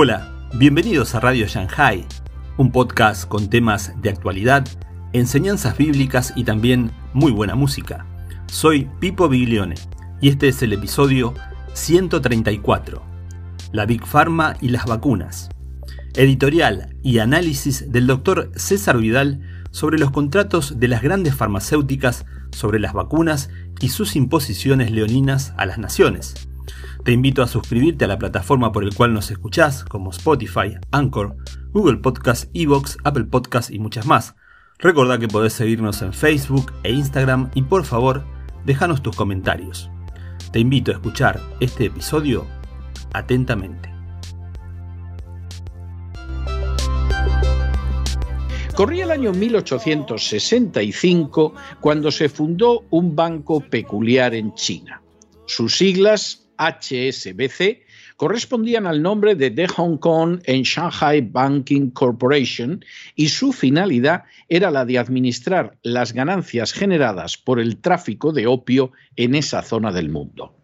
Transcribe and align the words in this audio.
Hola, 0.00 0.48
bienvenidos 0.54 1.16
a 1.16 1.18
Radio 1.18 1.48
Shanghai, 1.48 2.06
un 2.56 2.70
podcast 2.70 3.26
con 3.26 3.50
temas 3.50 4.00
de 4.00 4.10
actualidad, 4.10 4.64
enseñanzas 5.12 5.76
bíblicas 5.76 6.32
y 6.36 6.44
también 6.44 6.92
muy 7.14 7.32
buena 7.32 7.56
música. 7.56 8.06
Soy 8.46 8.88
Pipo 9.00 9.28
Biglione 9.28 9.74
y 10.20 10.28
este 10.28 10.46
es 10.46 10.62
el 10.62 10.72
episodio 10.72 11.34
134, 11.72 13.02
La 13.72 13.86
Big 13.86 14.06
Pharma 14.06 14.56
y 14.60 14.68
las 14.68 14.86
vacunas. 14.86 15.48
Editorial 16.14 16.94
y 17.02 17.18
análisis 17.18 17.90
del 17.90 18.06
doctor 18.06 18.52
César 18.54 18.98
Vidal 18.98 19.40
sobre 19.72 19.98
los 19.98 20.12
contratos 20.12 20.78
de 20.78 20.86
las 20.86 21.02
grandes 21.02 21.34
farmacéuticas 21.34 22.24
sobre 22.52 22.78
las 22.78 22.92
vacunas 22.92 23.50
y 23.80 23.88
sus 23.88 24.14
imposiciones 24.14 24.92
leoninas 24.92 25.54
a 25.56 25.66
las 25.66 25.78
naciones. 25.78 26.48
Te 27.04 27.12
invito 27.12 27.42
a 27.42 27.46
suscribirte 27.46 28.04
a 28.04 28.08
la 28.08 28.18
plataforma 28.18 28.72
por 28.72 28.84
el 28.84 28.94
cual 28.94 29.14
nos 29.14 29.30
escuchás, 29.30 29.84
como 29.84 30.10
Spotify, 30.10 30.76
Anchor, 30.90 31.36
Google 31.72 31.98
Podcast, 31.98 32.50
Evox, 32.54 32.96
Apple 33.04 33.24
Podcast 33.24 33.70
y 33.70 33.78
muchas 33.78 34.06
más. 34.06 34.34
Recordá 34.78 35.18
que 35.18 35.28
podés 35.28 35.52
seguirnos 35.54 36.02
en 36.02 36.12
Facebook 36.12 36.72
e 36.82 36.92
Instagram 36.92 37.50
y 37.54 37.62
por 37.62 37.84
favor, 37.84 38.24
déjanos 38.64 39.02
tus 39.02 39.16
comentarios. 39.16 39.90
Te 40.52 40.60
invito 40.60 40.92
a 40.92 40.94
escuchar 40.94 41.40
este 41.60 41.86
episodio 41.86 42.46
atentamente. 43.12 43.92
Corría 48.74 49.04
el 49.04 49.10
año 49.10 49.32
1865 49.32 51.52
cuando 51.80 52.10
se 52.12 52.28
fundó 52.28 52.84
un 52.90 53.16
banco 53.16 53.58
peculiar 53.58 54.34
en 54.34 54.54
China. 54.54 55.02
Sus 55.46 55.76
siglas 55.76 56.47
HSBC 56.58 57.86
correspondían 58.16 58.86
al 58.86 59.00
nombre 59.00 59.34
de 59.36 59.50
The 59.50 59.68
Hong 59.68 59.96
Kong 59.96 60.40
and 60.46 60.64
Shanghai 60.64 61.20
Banking 61.20 61.90
Corporation 61.90 62.84
y 63.14 63.28
su 63.28 63.52
finalidad 63.52 64.24
era 64.48 64.70
la 64.70 64.84
de 64.84 64.98
administrar 64.98 65.78
las 65.82 66.12
ganancias 66.12 66.72
generadas 66.72 67.36
por 67.36 67.60
el 67.60 67.78
tráfico 67.78 68.32
de 68.32 68.46
opio 68.46 68.92
en 69.16 69.36
esa 69.36 69.62
zona 69.62 69.92
del 69.92 70.10
mundo. 70.10 70.54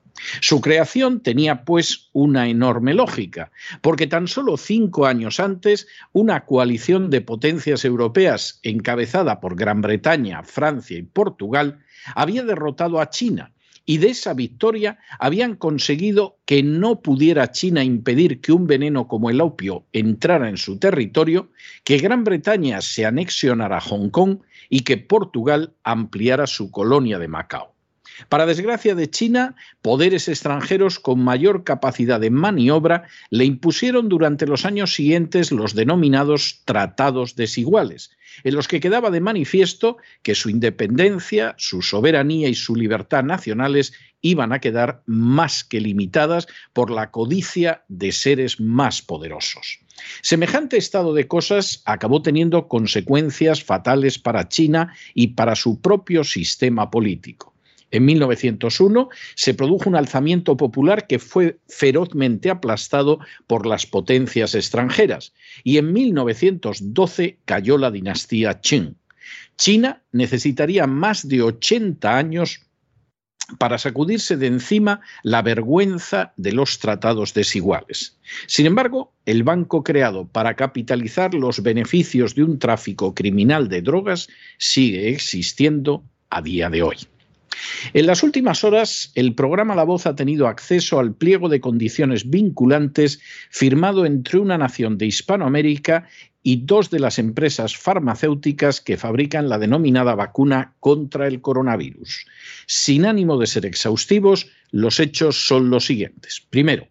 Su 0.40 0.60
creación 0.60 1.20
tenía 1.20 1.64
pues 1.64 2.08
una 2.12 2.48
enorme 2.48 2.94
lógica, 2.94 3.50
porque 3.80 4.06
tan 4.06 4.28
solo 4.28 4.56
cinco 4.56 5.06
años 5.06 5.38
antes 5.40 5.86
una 6.12 6.44
coalición 6.44 7.10
de 7.10 7.20
potencias 7.20 7.84
europeas 7.84 8.60
encabezada 8.62 9.40
por 9.40 9.56
Gran 9.56 9.80
Bretaña, 9.80 10.42
Francia 10.42 10.98
y 10.98 11.02
Portugal 11.02 11.80
había 12.14 12.42
derrotado 12.42 13.00
a 13.00 13.10
China 13.10 13.52
y 13.86 13.98
de 13.98 14.08
esa 14.08 14.34
victoria 14.34 14.98
habían 15.18 15.56
conseguido 15.56 16.38
que 16.46 16.62
no 16.62 17.02
pudiera 17.02 17.50
China 17.50 17.84
impedir 17.84 18.40
que 18.40 18.52
un 18.52 18.66
veneno 18.66 19.08
como 19.08 19.30
el 19.30 19.40
opio 19.40 19.84
entrara 19.92 20.48
en 20.48 20.56
su 20.56 20.78
territorio, 20.78 21.50
que 21.84 21.98
Gran 21.98 22.24
Bretaña 22.24 22.80
se 22.80 23.04
anexionara 23.04 23.78
a 23.78 23.80
Hong 23.80 24.10
Kong 24.10 24.38
y 24.68 24.80
que 24.80 24.96
Portugal 24.96 25.74
ampliara 25.84 26.46
su 26.46 26.70
colonia 26.70 27.18
de 27.18 27.28
Macao. 27.28 27.73
Para 28.28 28.46
desgracia 28.46 28.94
de 28.94 29.10
China, 29.10 29.56
poderes 29.82 30.28
extranjeros 30.28 30.98
con 30.98 31.20
mayor 31.20 31.64
capacidad 31.64 32.20
de 32.20 32.30
maniobra 32.30 33.04
le 33.30 33.44
impusieron 33.44 34.08
durante 34.08 34.46
los 34.46 34.64
años 34.64 34.94
siguientes 34.94 35.52
los 35.52 35.74
denominados 35.74 36.62
tratados 36.64 37.36
desiguales, 37.36 38.10
en 38.42 38.54
los 38.54 38.68
que 38.68 38.80
quedaba 38.80 39.10
de 39.10 39.20
manifiesto 39.20 39.96
que 40.22 40.34
su 40.34 40.50
independencia, 40.50 41.54
su 41.58 41.82
soberanía 41.82 42.48
y 42.48 42.54
su 42.54 42.74
libertad 42.74 43.24
nacionales 43.24 43.92
iban 44.20 44.52
a 44.52 44.58
quedar 44.58 45.02
más 45.06 45.64
que 45.64 45.80
limitadas 45.80 46.46
por 46.72 46.90
la 46.90 47.10
codicia 47.10 47.84
de 47.88 48.10
seres 48.12 48.58
más 48.58 49.02
poderosos. 49.02 49.80
Semejante 50.22 50.76
estado 50.76 51.14
de 51.14 51.28
cosas 51.28 51.82
acabó 51.84 52.22
teniendo 52.22 52.66
consecuencias 52.68 53.62
fatales 53.62 54.18
para 54.18 54.48
China 54.48 54.94
y 55.14 55.28
para 55.28 55.54
su 55.54 55.80
propio 55.80 56.24
sistema 56.24 56.90
político. 56.90 57.53
En 57.94 58.06
1901 58.06 59.08
se 59.36 59.54
produjo 59.54 59.88
un 59.88 59.94
alzamiento 59.94 60.56
popular 60.56 61.06
que 61.06 61.20
fue 61.20 61.60
ferozmente 61.68 62.50
aplastado 62.50 63.20
por 63.46 63.66
las 63.66 63.86
potencias 63.86 64.56
extranjeras 64.56 65.32
y 65.62 65.78
en 65.78 65.92
1912 65.92 67.38
cayó 67.44 67.78
la 67.78 67.92
dinastía 67.92 68.60
Qing. 68.60 68.96
China 69.56 70.02
necesitaría 70.10 70.88
más 70.88 71.28
de 71.28 71.42
80 71.42 72.16
años 72.16 72.62
para 73.58 73.78
sacudirse 73.78 74.36
de 74.36 74.48
encima 74.48 75.00
la 75.22 75.42
vergüenza 75.42 76.32
de 76.36 76.50
los 76.50 76.80
tratados 76.80 77.32
desiguales. 77.32 78.18
Sin 78.48 78.66
embargo, 78.66 79.12
el 79.24 79.44
banco 79.44 79.84
creado 79.84 80.26
para 80.26 80.56
capitalizar 80.56 81.32
los 81.32 81.62
beneficios 81.62 82.34
de 82.34 82.42
un 82.42 82.58
tráfico 82.58 83.14
criminal 83.14 83.68
de 83.68 83.82
drogas 83.82 84.26
sigue 84.58 85.10
existiendo 85.10 86.02
a 86.28 86.42
día 86.42 86.68
de 86.70 86.82
hoy. 86.82 86.96
En 87.92 88.06
las 88.06 88.22
últimas 88.22 88.64
horas, 88.64 89.12
el 89.14 89.34
programa 89.34 89.74
La 89.74 89.84
Voz 89.84 90.06
ha 90.06 90.16
tenido 90.16 90.48
acceso 90.48 90.98
al 90.98 91.14
pliego 91.14 91.48
de 91.48 91.60
condiciones 91.60 92.28
vinculantes 92.28 93.20
firmado 93.50 94.06
entre 94.06 94.38
una 94.38 94.58
nación 94.58 94.98
de 94.98 95.06
Hispanoamérica 95.06 96.08
y 96.42 96.64
dos 96.66 96.90
de 96.90 97.00
las 97.00 97.18
empresas 97.18 97.76
farmacéuticas 97.76 98.80
que 98.80 98.98
fabrican 98.98 99.48
la 99.48 99.58
denominada 99.58 100.14
vacuna 100.14 100.74
contra 100.78 101.26
el 101.26 101.40
coronavirus. 101.40 102.26
Sin 102.66 103.06
ánimo 103.06 103.38
de 103.38 103.46
ser 103.46 103.64
exhaustivos, 103.64 104.48
los 104.70 105.00
hechos 105.00 105.46
son 105.46 105.70
los 105.70 105.86
siguientes. 105.86 106.46
Primero, 106.50 106.86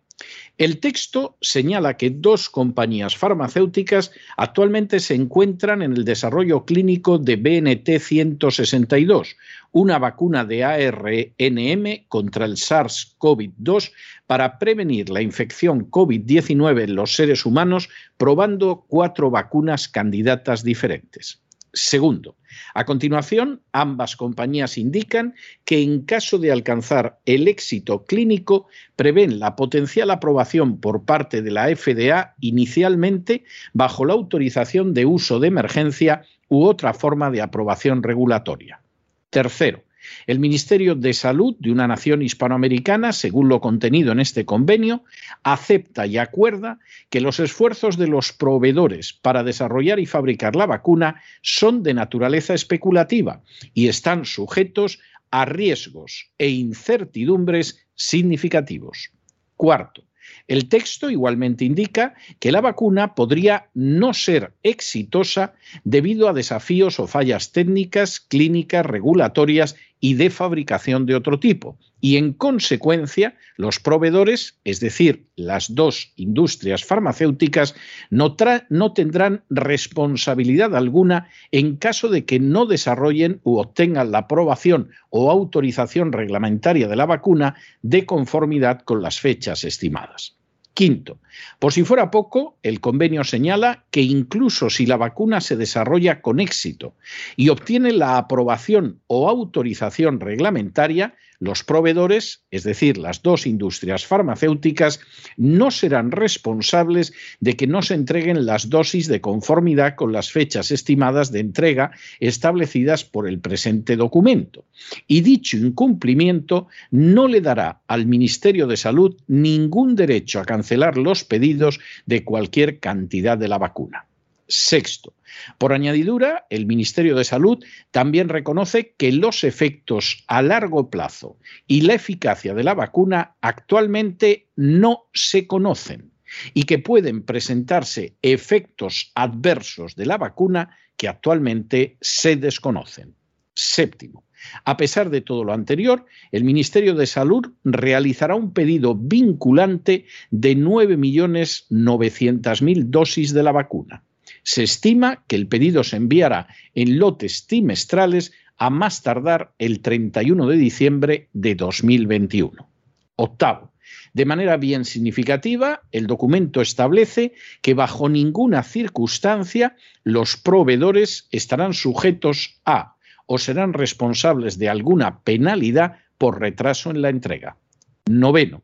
el 0.59 0.80
texto 0.80 1.36
señala 1.41 1.97
que 1.97 2.12
dos 2.12 2.47
compañías 2.47 3.18
farmacéuticas 3.18 4.12
actualmente 4.38 5.00
se 5.00 5.16
encuentran 5.16 5.81
en 5.81 5.94
el 5.94 6.06
desarrollo 6.06 6.64
clínico 6.64 7.18
de 7.18 7.38
BNT 7.38 8.00
162, 8.00 9.36
una 9.72 9.97
vacuna 9.97 10.46
de 10.46 10.64
ARNM 10.64 12.06
contra 12.08 12.46
el 12.46 12.58
SARS-CoV-2 12.58 13.91
para 14.28 14.59
prevenir 14.59 15.09
la 15.09 15.24
infección 15.24 15.90
COVID-19 15.90 16.84
en 16.84 16.96
los 16.96 17.16
seres 17.16 17.47
humanos, 17.47 17.90
probando 18.18 18.85
cuatro 18.88 19.31
vacunas 19.31 19.88
candidatas 19.88 20.64
diferentes. 20.64 21.41
Segundo, 21.74 22.35
a 22.74 22.86
continuación, 22.86 23.62
ambas 23.72 24.16
compañías 24.16 24.78
indican 24.78 25.36
que 25.66 25.81
en 25.81 26.02
caso 26.02 26.38
de 26.38 26.52
alcanzar 26.52 27.19
el 27.25 27.47
éxito 27.47 28.06
clínico, 28.06 28.68
prevén 28.96 29.40
la 29.40 29.56
potencial 29.56 30.12
aprobación 30.12 30.80
por 30.80 31.03
parte 31.03 31.41
de 31.41 31.52
la 31.52 31.74
FDA 31.75 32.36
inicialmente 32.40 33.44
bajo 33.74 34.06
la 34.06 34.14
autorización 34.14 34.94
de 34.94 35.06
uso 35.06 35.40
de 35.40 35.47
emergencia 35.47 36.24
u 36.50 36.66
otra 36.66 36.94
forma 36.94 37.31
de 37.31 37.41
aprobación 37.41 38.03
regulatoria. 38.03 38.81
Tercero, 39.30 39.84
el 40.28 40.40
Ministerio 40.40 40.96
de 40.96 41.14
Salud 41.14 41.56
de 41.59 41.72
una 41.72 41.88
nación 41.88 42.22
hispanoamericana, 42.22 43.14
según 43.14 43.50
lo 43.50 43.62
contenido 43.62 44.12
en 44.12 44.19
este 44.19 44.46
convenio, 44.46 45.03
acepta 45.44 46.06
y 46.06 46.18
acuerda 46.18 46.80
que 47.09 47.22
los 47.22 47.40
esfuerzos 47.40 47.97
de 47.97 48.08
los 48.08 48.34
proveedores 48.34 49.14
para 49.14 49.44
desarrollar 49.44 50.00
y 50.00 50.06
fabricar 50.06 50.56
la 50.56 50.66
vacuna 50.66 51.22
son 51.41 51.84
de 51.84 51.94
naturaleza 51.94 52.53
especulativa 52.53 53.41
y 53.74 53.88
están 53.88 54.25
sujetos 54.25 55.00
a 55.31 55.46
riesgos 55.46 56.30
e 56.38 56.50
incertidumbres 56.50 57.88
significativos. 57.96 59.12
Cuarto, 59.56 60.03
el 60.47 60.68
texto 60.68 61.09
igualmente 61.09 61.66
indica 61.66 62.16
que 62.40 62.52
la 62.52 62.62
vacuna 62.62 63.16
podría 63.16 63.70
no 63.74 64.14
ser 64.14 64.53
exitosa 64.62 65.53
debido 65.84 66.28
a 66.28 66.34
desafíos 66.34 67.00
o 67.00 67.08
fallas 67.08 67.52
técnicas, 67.52 68.20
clínicas, 68.20 68.85
regulatorias 68.85 69.75
y 70.03 70.16
de 70.16 70.30
fabricación 70.30 71.06
de 71.06 71.16
otro 71.16 71.40
tipo. 71.40 71.78
Y 72.02 72.18
en 72.18 72.34
consecuencia, 72.34 73.38
los 73.55 73.79
proveedores, 73.79 74.59
es 74.66 74.82
decir, 74.82 75.28
las 75.38 75.76
dos 75.76 76.11
industrias 76.17 76.84
farmacéuticas, 76.84 77.73
no, 78.09 78.35
tendrán 78.35 79.46
responsabilidad 79.50 80.76
alguna 80.76 81.29
en 81.52 81.78
caso 81.78 82.09
de 82.09 82.26
que 82.26 82.41
no 82.41 82.66
desarrollen 82.66 83.40
u 83.44 83.59
obtengan 83.59 84.11
la 84.11 84.17
aprobación 84.17 84.90
o 85.09 85.32
autorización 85.32 86.11
reglamentaria 86.11 86.90
de 86.90 86.97
la 86.97 87.05
vacuna 87.05 87.55
de 87.82 88.05
conformidad 88.05 88.82
con 88.82 89.02
las 89.02 89.22
fechas 89.22 89.64
estimadas. 89.64 90.35
Quinto, 90.73 91.20
por 91.59 91.72
si 91.72 91.84
fuera 91.84 92.09
poco, 92.09 92.58
el 92.64 92.79
convenio 92.79 93.23
señala 93.23 93.85
que 93.91 94.02
incluso 94.02 94.72
si 94.72 94.87
la 94.87 94.97
vacuna 94.97 95.40
se 95.40 95.55
desarrolla 95.55 96.22
con 96.22 96.40
éxito 96.40 96.96
y 97.35 97.49
obtiene 97.49 97.91
la 97.91 98.17
aprobación 98.17 98.99
o 99.08 99.29
autorización 99.29 100.20
reglamentaria, 100.20 101.16
los 101.43 101.63
proveedores, 101.63 102.43
es 102.51 102.63
decir, 102.63 102.97
las 102.97 103.22
dos 103.22 103.45
industrias 103.45 104.05
farmacéuticas, 104.05 105.01
no 105.35 105.72
serán 105.72 106.11
responsables 106.11 107.13
de 107.40 107.55
que 107.55 107.67
no 107.67 107.81
se 107.81 107.95
entreguen 107.95 108.45
las 108.45 108.69
dosis 108.69 109.07
de 109.07 109.22
conformidad 109.22 109.95
con 109.95 110.13
las 110.13 110.31
fechas 110.31 110.72
estimadas 110.72 111.31
de 111.31 111.41
entrega 111.41 111.91
establecidas 112.19 113.03
por 113.03 113.28
el 113.28 113.40
presente 113.40 113.95
documento. 113.95 114.63
Y 115.07 115.22
dicho 115.22 115.57
incumplimiento 115.57 116.67
no 116.91 117.28
le 117.28 117.41
dará 117.41 117.81
al 117.87 118.05
Ministerio 118.05 118.67
de 118.67 118.78
Salud 118.78 119.17
ningún 119.28 119.95
derecho 119.95 120.40
a 120.40 120.45
cancelar 120.45 120.97
los 120.97 121.23
pedidos 121.23 121.79
de 122.05 122.23
cualquier 122.23 122.79
cantidad 122.79 123.37
de 123.37 123.47
la 123.49 123.57
vacuna. 123.57 124.07
Sexto, 124.47 125.13
por 125.57 125.73
añadidura, 125.73 126.45
el 126.49 126.66
Ministerio 126.66 127.16
de 127.16 127.23
Salud 127.23 127.63
también 127.91 128.28
reconoce 128.29 128.93
que 128.97 129.11
los 129.11 129.43
efectos 129.43 130.23
a 130.28 130.41
largo 130.41 130.90
plazo 130.90 131.37
y 131.67 131.81
la 131.81 131.93
eficacia 131.95 132.53
de 132.53 132.63
la 132.63 132.73
vacuna 132.73 133.35
actualmente 133.41 134.47
no 134.55 135.09
se 135.13 135.45
conocen 135.47 136.13
y 136.53 136.63
que 136.63 136.79
pueden 136.79 137.23
presentarse 137.23 138.16
efectos 138.22 139.11
adversos 139.16 139.95
de 139.95 140.05
la 140.05 140.17
vacuna 140.17 140.78
que 140.97 141.07
actualmente 141.07 141.97
se 142.01 142.35
desconocen. 142.35 143.16
Séptimo, 143.55 144.25
a 144.66 144.75
pesar 144.78 145.11
de 145.11 145.22
todo 145.22 145.43
lo 145.43 145.53
anterior, 145.53 146.07
el 146.31 146.43
Ministerio 146.43 146.95
de 146.95 147.05
Salud 147.05 147.53
realizará 147.63 148.34
un 148.35 148.51
pedido 148.51 148.95
vinculante 148.95 150.07
de 150.31 150.57
9.900.000 150.57 152.85
dosis 152.85 153.31
de 153.34 153.43
la 153.43 153.51
vacuna 153.51 154.03
se 154.43 154.63
estima 154.63 155.23
que 155.28 155.35
el 155.35 155.47
pedido 155.47 155.84
se 155.84 155.97
enviará 155.97 156.47
en 156.75 156.99
lotes 156.99 157.47
trimestrales 157.47 158.34
a 158.57 158.69
más 158.69 159.01
tardar 159.01 159.53
el 159.57 159.81
31 159.81 160.47
de 160.47 160.57
diciembre 160.57 161.29
de 161.34 161.55
2021. 161.55 162.69
Octavo. 163.16 163.73
De 164.13 164.25
manera 164.25 164.57
bien 164.57 164.85
significativa, 164.85 165.81
el 165.91 166.07
documento 166.07 166.61
establece 166.61 167.34
que 167.61 167.73
bajo 167.73 168.09
ninguna 168.09 168.63
circunstancia 168.63 169.75
los 170.03 170.37
proveedores 170.37 171.28
estarán 171.31 171.73
sujetos 171.73 172.61
a 172.66 172.95
o 173.25 173.37
serán 173.37 173.73
responsables 173.73 174.59
de 174.59 174.69
alguna 174.69 175.22
penalidad 175.22 175.97
por 176.17 176.40
retraso 176.40 176.91
en 176.91 177.01
la 177.01 177.09
entrega. 177.09 177.57
Noveno. 178.05 178.63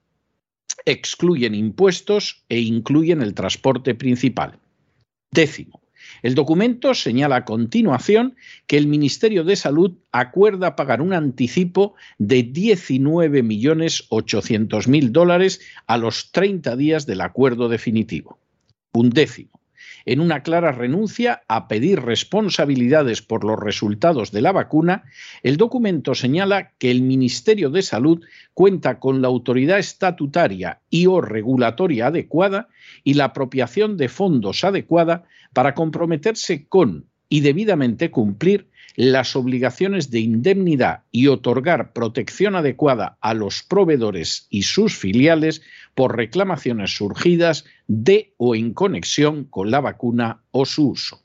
excluyen 0.85 1.53
impuestos 1.53 2.45
e 2.47 2.59
incluyen 2.59 3.21
el 3.21 3.33
transporte 3.33 3.93
principal. 3.95 4.57
Décimo, 5.31 5.81
el 6.23 6.35
documento 6.35 6.93
señala 6.93 7.37
a 7.37 7.45
continuación 7.45 8.35
que 8.67 8.77
el 8.77 8.87
Ministerio 8.87 9.43
de 9.43 9.55
Salud 9.55 9.93
acuerda 10.11 10.75
pagar 10.75 11.01
un 11.01 11.13
anticipo 11.13 11.95
de 12.17 12.51
19.800.000 12.51 15.09
dólares 15.09 15.61
a 15.87 15.97
los 15.97 16.31
30 16.31 16.75
días 16.75 17.05
del 17.05 17.21
acuerdo 17.21 17.69
definitivo. 17.69 18.39
Un 18.93 19.09
décimo 19.09 19.58
en 20.05 20.19
una 20.19 20.43
clara 20.43 20.71
renuncia 20.71 21.41
a 21.47 21.67
pedir 21.67 22.01
responsabilidades 22.01 23.21
por 23.21 23.43
los 23.43 23.59
resultados 23.59 24.31
de 24.31 24.41
la 24.41 24.51
vacuna, 24.51 25.03
el 25.43 25.57
documento 25.57 26.15
señala 26.15 26.71
que 26.77 26.91
el 26.91 27.01
Ministerio 27.01 27.69
de 27.69 27.81
Salud 27.81 28.23
cuenta 28.53 28.99
con 28.99 29.21
la 29.21 29.27
autoridad 29.27 29.79
estatutaria 29.79 30.81
y 30.89 31.05
o 31.05 31.21
regulatoria 31.21 32.07
adecuada 32.07 32.67
y 33.03 33.15
la 33.15 33.25
apropiación 33.25 33.97
de 33.97 34.09
fondos 34.09 34.63
adecuada 34.63 35.25
para 35.53 35.73
comprometerse 35.73 36.67
con 36.67 37.09
y 37.29 37.41
debidamente 37.41 38.11
cumplir 38.11 38.67
las 38.95 39.35
obligaciones 39.35 40.11
de 40.11 40.19
indemnidad 40.19 41.03
y 41.11 41.27
otorgar 41.27 41.93
protección 41.93 42.55
adecuada 42.55 43.17
a 43.21 43.33
los 43.33 43.63
proveedores 43.63 44.47
y 44.49 44.63
sus 44.63 44.97
filiales 44.97 45.61
por 45.95 46.17
reclamaciones 46.17 46.97
surgidas 46.97 47.65
de 47.87 48.33
o 48.37 48.55
en 48.55 48.73
conexión 48.73 49.45
con 49.45 49.71
la 49.71 49.79
vacuna 49.79 50.41
o 50.51 50.65
su 50.65 50.89
uso. 50.89 51.21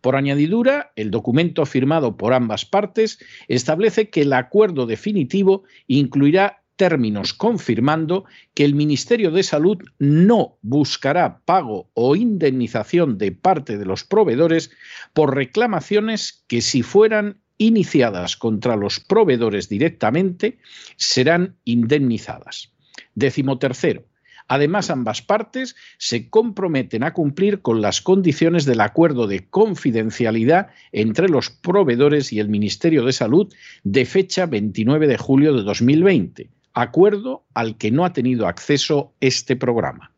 Por 0.00 0.16
añadidura, 0.16 0.92
el 0.96 1.10
documento 1.10 1.64
firmado 1.64 2.16
por 2.16 2.32
ambas 2.32 2.64
partes 2.64 3.18
establece 3.46 4.10
que 4.10 4.22
el 4.22 4.32
acuerdo 4.32 4.86
definitivo 4.86 5.62
incluirá 5.86 6.59
términos 6.80 7.34
confirmando 7.34 8.24
que 8.54 8.64
el 8.64 8.74
Ministerio 8.74 9.30
de 9.30 9.42
Salud 9.42 9.76
no 9.98 10.56
buscará 10.62 11.40
pago 11.44 11.90
o 11.92 12.16
indemnización 12.16 13.18
de 13.18 13.32
parte 13.32 13.76
de 13.76 13.84
los 13.84 14.02
proveedores 14.04 14.70
por 15.12 15.34
reclamaciones 15.34 16.42
que 16.48 16.62
si 16.62 16.82
fueran 16.82 17.36
iniciadas 17.58 18.38
contra 18.38 18.76
los 18.76 18.98
proveedores 18.98 19.68
directamente 19.68 20.56
serán 20.96 21.56
indemnizadas. 21.66 22.72
Décimo 23.14 23.58
tercero. 23.58 24.06
Además, 24.48 24.88
ambas 24.88 25.20
partes 25.20 25.76
se 25.98 26.30
comprometen 26.30 27.02
a 27.02 27.12
cumplir 27.12 27.60
con 27.60 27.82
las 27.82 28.00
condiciones 28.00 28.64
del 28.64 28.80
acuerdo 28.80 29.26
de 29.26 29.50
confidencialidad 29.50 30.68
entre 30.92 31.28
los 31.28 31.50
proveedores 31.50 32.32
y 32.32 32.40
el 32.40 32.48
Ministerio 32.48 33.04
de 33.04 33.12
Salud 33.12 33.52
de 33.84 34.06
fecha 34.06 34.46
29 34.46 35.08
de 35.08 35.18
julio 35.18 35.54
de 35.54 35.62
2020 35.62 36.48
acuerdo 36.74 37.44
al 37.54 37.76
que 37.76 37.90
no 37.90 38.04
ha 38.04 38.12
tenido 38.12 38.46
acceso 38.46 39.12
este 39.20 39.56
programa. 39.56 40.12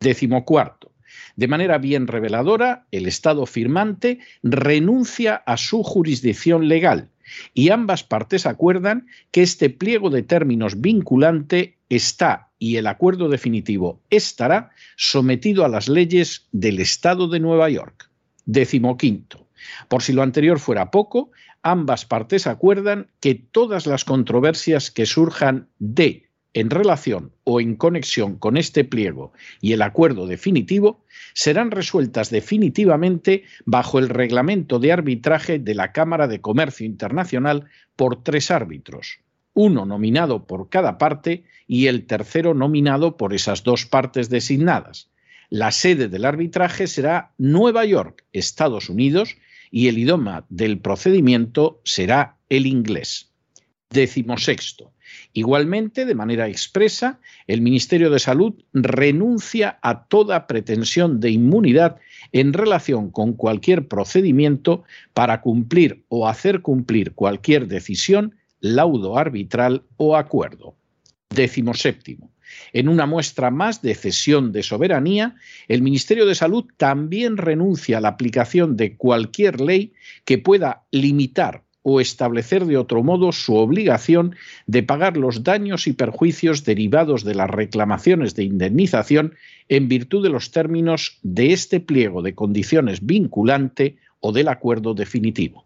Décimo 0.00 0.44
cuarto. 0.44 0.92
De 1.36 1.48
manera 1.48 1.78
bien 1.78 2.06
reveladora, 2.06 2.86
el 2.90 3.06
Estado 3.06 3.46
firmante 3.46 4.18
renuncia 4.42 5.36
a 5.36 5.56
su 5.56 5.82
jurisdicción 5.82 6.68
legal 6.68 7.10
y 7.54 7.70
ambas 7.70 8.04
partes 8.04 8.46
acuerdan 8.46 9.06
que 9.30 9.42
este 9.42 9.70
pliego 9.70 10.10
de 10.10 10.22
términos 10.22 10.80
vinculante 10.80 11.76
está 11.88 12.48
y 12.58 12.76
el 12.76 12.86
acuerdo 12.86 13.28
definitivo 13.28 14.00
estará 14.10 14.70
sometido 14.96 15.64
a 15.64 15.68
las 15.68 15.88
leyes 15.88 16.46
del 16.52 16.80
Estado 16.80 17.28
de 17.28 17.40
Nueva 17.40 17.70
York. 17.70 18.10
Décimo 18.44 18.96
quinto. 18.96 19.46
Por 19.88 20.02
si 20.02 20.12
lo 20.12 20.22
anterior 20.22 20.58
fuera 20.58 20.90
poco, 20.90 21.30
ambas 21.62 22.04
partes 22.04 22.46
acuerdan 22.46 23.08
que 23.20 23.34
todas 23.34 23.86
las 23.86 24.04
controversias 24.04 24.90
que 24.90 25.06
surjan 25.06 25.68
de, 25.78 26.28
en 26.54 26.70
relación 26.70 27.32
o 27.44 27.60
en 27.60 27.76
conexión 27.76 28.36
con 28.36 28.56
este 28.56 28.84
pliego 28.84 29.32
y 29.60 29.72
el 29.72 29.82
acuerdo 29.82 30.26
definitivo, 30.26 31.04
serán 31.34 31.70
resueltas 31.70 32.30
definitivamente 32.30 33.44
bajo 33.64 33.98
el 33.98 34.08
reglamento 34.08 34.78
de 34.78 34.92
arbitraje 34.92 35.58
de 35.58 35.74
la 35.74 35.92
Cámara 35.92 36.26
de 36.26 36.40
Comercio 36.40 36.86
Internacional 36.86 37.68
por 37.96 38.22
tres 38.22 38.50
árbitros, 38.50 39.20
uno 39.54 39.84
nominado 39.86 40.46
por 40.46 40.68
cada 40.68 40.98
parte 40.98 41.44
y 41.66 41.86
el 41.86 42.06
tercero 42.06 42.54
nominado 42.54 43.16
por 43.16 43.34
esas 43.34 43.62
dos 43.62 43.86
partes 43.86 44.30
designadas. 44.30 45.10
La 45.50 45.70
sede 45.70 46.08
del 46.08 46.24
arbitraje 46.24 46.86
será 46.86 47.32
Nueva 47.38 47.84
York, 47.84 48.24
Estados 48.32 48.90
Unidos, 48.90 49.36
y 49.70 49.88
el 49.88 49.98
idioma 49.98 50.44
del 50.48 50.78
procedimiento 50.78 51.80
será 51.84 52.36
el 52.48 52.66
inglés. 52.66 53.30
Décimo 53.90 54.36
sexto. 54.36 54.92
Igualmente, 55.32 56.04
de 56.04 56.14
manera 56.14 56.48
expresa, 56.48 57.20
el 57.46 57.60
Ministerio 57.60 58.10
de 58.10 58.18
Salud 58.18 58.54
renuncia 58.72 59.78
a 59.82 60.04
toda 60.04 60.46
pretensión 60.46 61.20
de 61.20 61.30
inmunidad 61.30 61.96
en 62.32 62.52
relación 62.52 63.10
con 63.10 63.32
cualquier 63.32 63.88
procedimiento 63.88 64.84
para 65.14 65.40
cumplir 65.40 66.04
o 66.08 66.28
hacer 66.28 66.60
cumplir 66.60 67.14
cualquier 67.14 67.68
decisión, 67.68 68.36
laudo 68.60 69.16
arbitral 69.16 69.84
o 69.96 70.16
acuerdo. 70.16 70.76
Décimo 71.30 71.74
séptimo. 71.74 72.30
En 72.72 72.88
una 72.88 73.06
muestra 73.06 73.50
más 73.50 73.82
de 73.82 73.94
cesión 73.94 74.52
de 74.52 74.62
soberanía, 74.62 75.36
el 75.68 75.82
Ministerio 75.82 76.26
de 76.26 76.34
Salud 76.34 76.64
también 76.76 77.36
renuncia 77.36 77.98
a 77.98 78.00
la 78.00 78.08
aplicación 78.08 78.76
de 78.76 78.96
cualquier 78.96 79.60
ley 79.60 79.92
que 80.24 80.38
pueda 80.38 80.84
limitar 80.90 81.64
o 81.82 82.00
establecer 82.00 82.66
de 82.66 82.76
otro 82.76 83.02
modo 83.02 83.32
su 83.32 83.54
obligación 83.54 84.36
de 84.66 84.82
pagar 84.82 85.16
los 85.16 85.42
daños 85.42 85.86
y 85.86 85.94
perjuicios 85.94 86.64
derivados 86.64 87.24
de 87.24 87.34
las 87.34 87.48
reclamaciones 87.48 88.34
de 88.34 88.44
indemnización 88.44 89.34
en 89.68 89.88
virtud 89.88 90.22
de 90.22 90.28
los 90.28 90.50
términos 90.50 91.18
de 91.22 91.52
este 91.52 91.80
pliego 91.80 92.20
de 92.20 92.34
condiciones 92.34 93.06
vinculante 93.06 93.96
o 94.20 94.32
del 94.32 94.48
acuerdo 94.48 94.92
definitivo. 94.92 95.64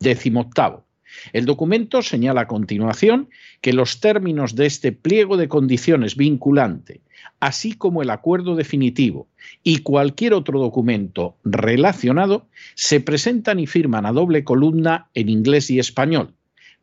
Décimo 0.00 0.40
octavo. 0.40 0.87
El 1.32 1.44
documento 1.44 2.02
señala 2.02 2.42
a 2.42 2.46
continuación 2.46 3.28
que 3.60 3.72
los 3.72 4.00
términos 4.00 4.54
de 4.54 4.66
este 4.66 4.92
pliego 4.92 5.36
de 5.36 5.48
condiciones 5.48 6.16
vinculante, 6.16 7.00
así 7.40 7.72
como 7.72 8.02
el 8.02 8.10
acuerdo 8.10 8.56
definitivo 8.56 9.28
y 9.62 9.78
cualquier 9.78 10.34
otro 10.34 10.60
documento 10.60 11.36
relacionado, 11.44 12.46
se 12.74 13.00
presentan 13.00 13.58
y 13.58 13.66
firman 13.66 14.06
a 14.06 14.12
doble 14.12 14.44
columna 14.44 15.08
en 15.14 15.28
inglés 15.28 15.70
y 15.70 15.78
español. 15.78 16.34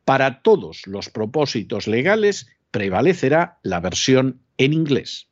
Para 0.03 0.41
todos 0.41 0.86
los 0.86 1.10
propósitos 1.10 1.88
legales 1.88 2.48
prevalecerá 2.72 3.58
la 3.63 3.79
versión 3.79 4.39
en 4.58 4.74
inglés. 4.74 5.27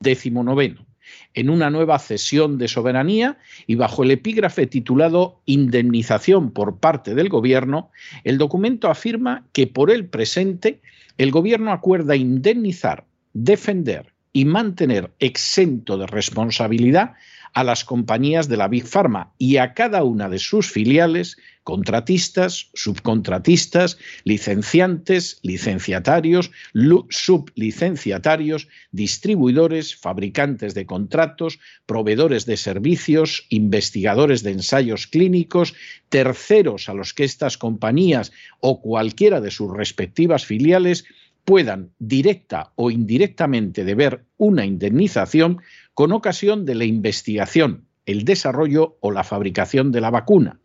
Décimo 0.00 0.44
noveno 0.44 0.86
en 1.34 1.50
una 1.50 1.70
nueva 1.70 1.98
cesión 1.98 2.58
de 2.58 2.68
soberanía 2.68 3.38
y 3.66 3.74
bajo 3.74 4.02
el 4.02 4.10
epígrafe 4.10 4.66
titulado 4.66 5.40
Indemnización 5.46 6.50
por 6.50 6.78
parte 6.78 7.14
del 7.14 7.28
Gobierno, 7.28 7.90
el 8.24 8.38
documento 8.38 8.90
afirma 8.90 9.44
que 9.52 9.66
por 9.66 9.90
el 9.90 10.06
presente 10.06 10.80
el 11.18 11.30
Gobierno 11.30 11.72
acuerda 11.72 12.16
indemnizar, 12.16 13.04
defender 13.32 14.12
y 14.32 14.44
mantener 14.44 15.12
exento 15.18 15.98
de 15.98 16.06
responsabilidad 16.06 17.12
a 17.52 17.64
las 17.64 17.84
compañías 17.84 18.48
de 18.48 18.56
la 18.56 18.68
Big 18.68 18.86
Pharma 18.86 19.32
y 19.38 19.58
a 19.58 19.74
cada 19.74 20.04
una 20.04 20.28
de 20.28 20.38
sus 20.38 20.70
filiales, 20.70 21.36
contratistas, 21.64 22.70
subcontratistas, 22.74 23.98
licenciantes, 24.24 25.38
licenciatarios, 25.42 26.50
sublicenciatarios, 27.10 28.68
distribuidores, 28.90 29.94
fabricantes 29.94 30.74
de 30.74 30.86
contratos, 30.86 31.60
proveedores 31.86 32.46
de 32.46 32.56
servicios, 32.56 33.46
investigadores 33.48 34.42
de 34.42 34.52
ensayos 34.52 35.06
clínicos, 35.06 35.74
terceros 36.08 36.88
a 36.88 36.94
los 36.94 37.14
que 37.14 37.24
estas 37.24 37.58
compañías 37.58 38.32
o 38.60 38.80
cualquiera 38.80 39.40
de 39.40 39.50
sus 39.50 39.72
respectivas 39.72 40.44
filiales 40.44 41.04
puedan 41.44 41.90
directa 41.98 42.72
o 42.76 42.90
indirectamente 42.90 43.84
deber 43.84 44.24
una 44.36 44.64
indemnización 44.64 45.60
con 45.94 46.12
ocasión 46.12 46.64
de 46.64 46.74
la 46.74 46.84
investigación, 46.84 47.86
el 48.06 48.24
desarrollo 48.24 48.96
o 49.00 49.10
la 49.10 49.24
fabricación 49.24 49.92
de 49.92 50.00
la 50.00 50.10
vacuna. 50.10 50.58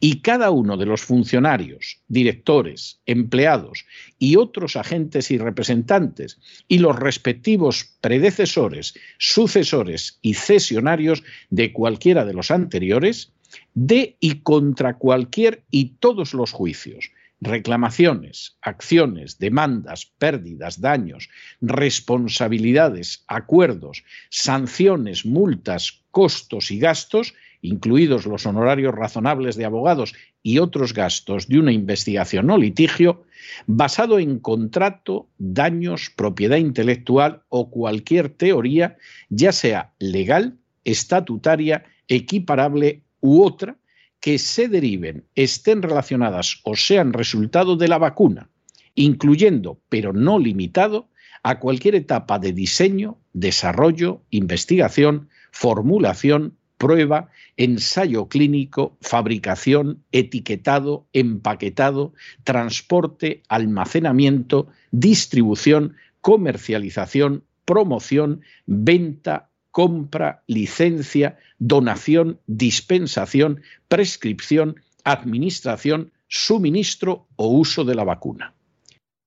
Y 0.00 0.20
cada 0.20 0.50
uno 0.50 0.76
de 0.76 0.84
los 0.84 1.00
funcionarios, 1.00 2.02
directores, 2.06 3.00
empleados 3.06 3.86
y 4.18 4.36
otros 4.36 4.76
agentes 4.76 5.30
y 5.30 5.38
representantes 5.38 6.38
y 6.68 6.78
los 6.78 6.98
respectivos 6.98 7.96
predecesores, 8.02 8.92
sucesores 9.16 10.18
y 10.20 10.34
cesionarios 10.34 11.22
de 11.48 11.72
cualquiera 11.72 12.26
de 12.26 12.34
los 12.34 12.50
anteriores, 12.50 13.32
de 13.74 14.16
y 14.20 14.40
contra 14.40 14.98
cualquier 14.98 15.64
y 15.70 15.96
todos 16.00 16.34
los 16.34 16.52
juicios, 16.52 17.10
reclamaciones, 17.42 18.56
acciones, 18.62 19.38
demandas, 19.38 20.06
pérdidas, 20.18 20.80
daños, 20.80 21.28
responsabilidades, 21.60 23.24
acuerdos, 23.26 24.04
sanciones, 24.30 25.26
multas, 25.26 26.04
costos 26.12 26.70
y 26.70 26.78
gastos, 26.78 27.34
incluidos 27.60 28.26
los 28.26 28.46
honorarios 28.46 28.94
razonables 28.94 29.56
de 29.56 29.64
abogados 29.64 30.14
y 30.44 30.60
otros 30.60 30.94
gastos 30.94 31.48
de 31.48 31.58
una 31.58 31.72
investigación 31.72 32.48
o 32.48 32.58
litigio, 32.58 33.24
basado 33.66 34.20
en 34.20 34.38
contrato, 34.38 35.28
daños, 35.38 36.10
propiedad 36.14 36.58
intelectual 36.58 37.42
o 37.48 37.70
cualquier 37.70 38.28
teoría, 38.28 38.96
ya 39.30 39.50
sea 39.50 39.92
legal, 39.98 40.58
estatutaria, 40.84 41.84
equiparable 42.06 43.02
u 43.20 43.42
otra, 43.42 43.76
que 44.22 44.38
se 44.38 44.68
deriven, 44.68 45.26
estén 45.34 45.82
relacionadas 45.82 46.60
o 46.62 46.76
sean 46.76 47.12
resultado 47.12 47.76
de 47.76 47.88
la 47.88 47.98
vacuna, 47.98 48.48
incluyendo, 48.94 49.80
pero 49.88 50.12
no 50.12 50.38
limitado, 50.38 51.10
a 51.42 51.58
cualquier 51.58 51.96
etapa 51.96 52.38
de 52.38 52.52
diseño, 52.52 53.18
desarrollo, 53.32 54.22
investigación, 54.30 55.28
formulación, 55.50 56.56
prueba, 56.78 57.30
ensayo 57.56 58.28
clínico, 58.28 58.96
fabricación, 59.00 60.04
etiquetado, 60.12 61.06
empaquetado, 61.12 62.14
transporte, 62.44 63.42
almacenamiento, 63.48 64.68
distribución, 64.92 65.96
comercialización, 66.20 67.42
promoción, 67.64 68.42
venta, 68.66 69.50
compra, 69.72 70.44
licencia, 70.46 71.38
donación, 71.58 72.38
dispensación, 72.46 73.62
prescripción, 73.88 74.76
administración, 75.02 76.12
suministro 76.28 77.26
o 77.36 77.48
uso 77.48 77.84
de 77.84 77.94
la 77.96 78.04
vacuna. 78.04 78.54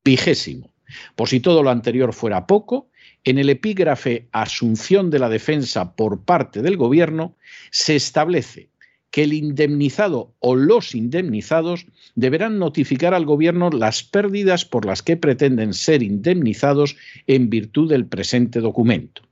Vigésimo. 0.03 0.71
Por 1.15 1.27
si 1.27 1.39
todo 1.39 1.63
lo 1.63 1.71
anterior 1.71 2.13
fuera 2.13 2.47
poco, 2.47 2.89
en 3.23 3.39
el 3.39 3.49
epígrafe 3.49 4.27
Asunción 4.31 5.09
de 5.09 5.19
la 5.19 5.29
defensa 5.29 5.95
por 5.95 6.23
parte 6.23 6.61
del 6.61 6.77
Gobierno 6.77 7.35
se 7.71 7.95
establece 7.95 8.69
que 9.09 9.23
el 9.23 9.33
indemnizado 9.33 10.35
o 10.39 10.55
los 10.55 10.93
indemnizados 10.93 11.87
deberán 12.15 12.59
notificar 12.59 13.13
al 13.13 13.25
Gobierno 13.25 13.69
las 13.71 14.03
pérdidas 14.03 14.65
por 14.65 14.85
las 14.85 15.01
que 15.01 15.17
pretenden 15.17 15.73
ser 15.73 16.03
indemnizados 16.03 16.97
en 17.25 17.49
virtud 17.49 17.89
del 17.89 18.05
presente 18.05 18.59
documento. 18.59 19.23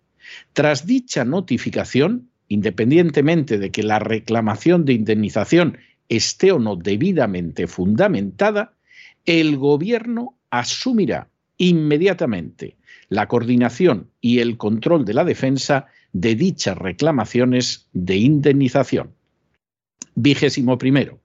Tras 0.54 0.86
dicha 0.86 1.26
notificación, 1.26 2.30
independientemente 2.48 3.58
de 3.58 3.72
que 3.72 3.84
la 3.84 4.00
reclamación 4.00 4.86
de 4.86 4.94
indemnización 4.94 5.78
esté 6.10 6.52
o 6.52 6.60
no 6.60 6.76
debidamente 6.76 7.68
fundamentada, 7.68 8.74
el 9.26 9.58
Gobierno 9.58 10.38
asumirá 10.50 11.30
inmediatamente 11.58 12.76
la 13.10 13.28
coordinación 13.28 14.10
y 14.22 14.40
el 14.40 14.58
control 14.58 15.06
de 15.06 15.14
la 15.14 15.24
defensa 15.24 15.88
de 16.12 16.36
dichas 16.36 16.78
reclamaciones 16.78 17.88
de 17.94 18.18
indemnización. 18.18 19.12
Vigésimo 20.16 20.78
primero. 20.78 21.23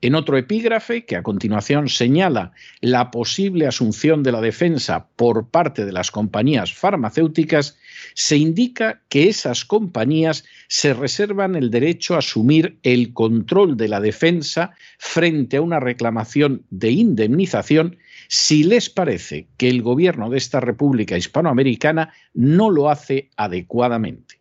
En 0.00 0.14
otro 0.14 0.36
epígrafe, 0.38 1.04
que 1.04 1.16
a 1.16 1.22
continuación 1.22 1.88
señala 1.88 2.52
la 2.80 3.10
posible 3.10 3.66
asunción 3.66 4.22
de 4.22 4.32
la 4.32 4.40
defensa 4.40 5.08
por 5.16 5.48
parte 5.48 5.84
de 5.84 5.92
las 5.92 6.10
compañías 6.10 6.72
farmacéuticas, 6.72 7.76
se 8.14 8.36
indica 8.36 9.00
que 9.08 9.28
esas 9.28 9.64
compañías 9.64 10.44
se 10.68 10.94
reservan 10.94 11.56
el 11.56 11.70
derecho 11.70 12.14
a 12.14 12.18
asumir 12.18 12.78
el 12.82 13.12
control 13.12 13.76
de 13.76 13.88
la 13.88 14.00
defensa 14.00 14.74
frente 14.98 15.56
a 15.56 15.62
una 15.62 15.80
reclamación 15.80 16.64
de 16.70 16.90
indemnización 16.90 17.98
si 18.28 18.62
les 18.62 18.90
parece 18.90 19.48
que 19.56 19.68
el 19.68 19.82
gobierno 19.82 20.30
de 20.30 20.38
esta 20.38 20.60
República 20.60 21.16
Hispanoamericana 21.16 22.12
no 22.34 22.70
lo 22.70 22.90
hace 22.90 23.30
adecuadamente. 23.36 24.40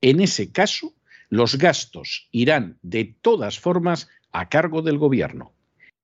En 0.00 0.20
ese 0.20 0.50
caso, 0.50 0.94
los 1.30 1.58
gastos 1.58 2.28
irán 2.32 2.78
de 2.82 3.14
todas 3.20 3.58
formas 3.58 4.08
a 4.32 4.48
cargo 4.48 4.82
del 4.82 4.98
gobierno. 4.98 5.52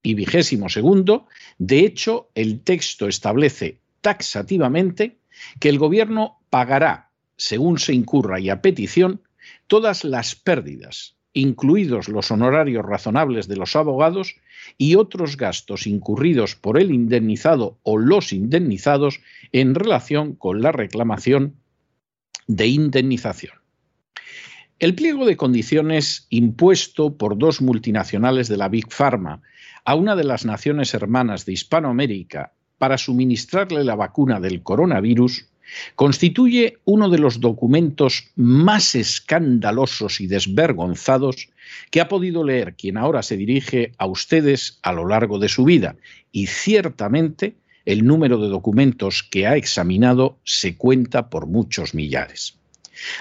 Y 0.02 0.14
vigésimo 0.14 0.69
segundo, 0.69 1.26
de 1.59 1.81
hecho, 1.81 2.28
el 2.35 2.61
texto 2.61 3.09
establece 3.09 3.81
taxativamente 4.00 5.19
que 5.61 5.71
el 5.71 5.78
gobierno 5.78 6.38
pagará, 6.50 7.11
según 7.37 7.78
se 7.78 7.95
incurra 7.95 8.38
y 8.38 8.50
a 8.50 8.61
petición, 8.61 9.23
todas 9.66 10.04
las 10.04 10.35
pérdidas, 10.35 11.16
incluidos 11.33 12.09
los 12.09 12.31
honorarios 12.31 12.85
razonables 12.85 13.49
de 13.49 13.57
los 13.57 13.76
abogados 13.76 14.37
y 14.78 14.95
otros 14.95 15.37
gastos 15.37 15.87
incurridos 15.87 16.54
por 16.54 16.78
el 16.78 16.93
indemnizado 16.93 17.78
o 17.83 17.99
los 17.99 18.33
indemnizados 18.33 19.21
en 19.52 19.75
relación 19.75 20.35
con 20.35 20.62
la 20.62 20.73
reclamación 20.73 21.57
de 22.47 22.66
indemnización. 22.66 23.63
El 24.81 24.97
pliego 24.97 25.25
de 25.25 25.37
condiciones 25.37 26.26
impuesto 26.31 27.16
por 27.16 27.38
dos 27.38 27.62
multinacionales 27.62 28.49
de 28.49 28.57
la 28.57 28.69
Big 28.69 28.90
Pharma 28.90 29.40
a 29.85 29.95
una 29.95 30.16
de 30.16 30.25
las 30.25 30.45
naciones 30.45 30.95
hermanas 30.95 31.47
de 31.47 31.52
Hispanoamérica 31.52 32.52
para 32.78 32.99
suministrarle 32.99 33.85
la 33.85 33.95
vacuna 33.95 34.40
del 34.40 34.62
coronavirus 34.62 35.47
constituye 35.95 36.78
uno 36.85 37.09
de 37.09 37.19
los 37.19 37.40
documentos 37.40 38.33
más 38.35 38.97
escandalosos 38.97 40.21
y 40.21 40.26
desvergonzados 40.26 41.50
que 41.93 42.00
ha 42.00 42.09
podido 42.09 42.43
leer 42.43 42.75
quien 42.75 42.97
ahora 42.97 43.23
se 43.23 43.37
dirige 43.37 43.93
a 43.97 44.07
ustedes 44.07 44.81
a 44.83 44.93
lo 44.93 45.07
largo 45.07 45.38
de 45.38 45.49
su 45.49 45.64
vida 45.64 45.97
y 46.33 46.49
ciertamente 46.49 47.54
el 47.85 48.04
número 48.04 48.38
de 48.38 48.49
documentos 48.49 49.23
que 49.23 49.47
ha 49.47 49.57
examinado 49.57 50.38
se 50.45 50.76
cuenta 50.76 51.31
por 51.31 51.47
muchos 51.47 51.95
millares. 51.95 52.59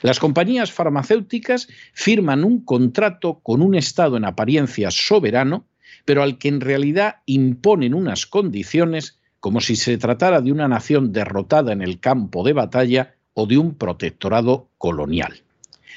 Las 0.01 0.20
compañías 0.20 0.72
farmacéuticas 0.72 1.68
firman 1.94 2.44
un 2.44 2.63
contrato 2.63 3.39
con 3.42 3.62
un 3.62 3.75
Estado 3.75 4.18
en 4.18 4.25
apariencia 4.25 4.92
soberano, 4.92 5.65
pero 6.06 6.24
al 6.24 6.38
que 6.38 6.50
en 6.50 6.62
realidad 6.62 7.18
imponen 7.25 7.94
unas 7.94 8.25
condiciones 8.25 9.20
como 9.39 9.62
si 9.62 9.75
se 9.75 9.98
tratara 9.98 10.42
de 10.42 10.51
una 10.51 10.68
nación 10.68 11.12
derrotada 11.12 11.74
en 11.74 11.82
el 11.82 12.00
campo 12.00 12.44
de 12.44 12.53
batalla 12.53 13.15
o 13.34 13.46
de 13.46 13.58
un 13.58 13.75
protectorado 13.75 14.70
colonial. 14.77 15.44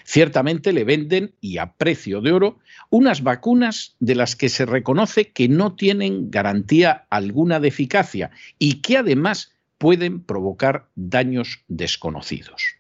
Ciertamente 0.04 0.73
le 0.73 0.85
venden, 0.85 1.35
y 1.40 1.59
a 1.59 1.73
precio 1.73 2.21
de 2.21 2.33
oro, 2.33 2.59
unas 2.90 3.23
vacunas 3.23 3.97
de 3.99 4.14
las 4.14 4.37
que 4.37 4.49
se 4.49 4.66
reconoce 4.66 5.33
que 5.33 5.49
no 5.49 5.75
tienen 5.75 6.30
garantía 6.30 7.06
alguna 7.11 7.61
de 7.61 7.68
eficacia 7.68 8.30
y 8.59 8.83
que 8.83 8.99
además 8.99 9.52
pueden 9.78 10.23
provocar 10.23 10.88
daños 10.95 11.64
desconocidos. 11.68 12.75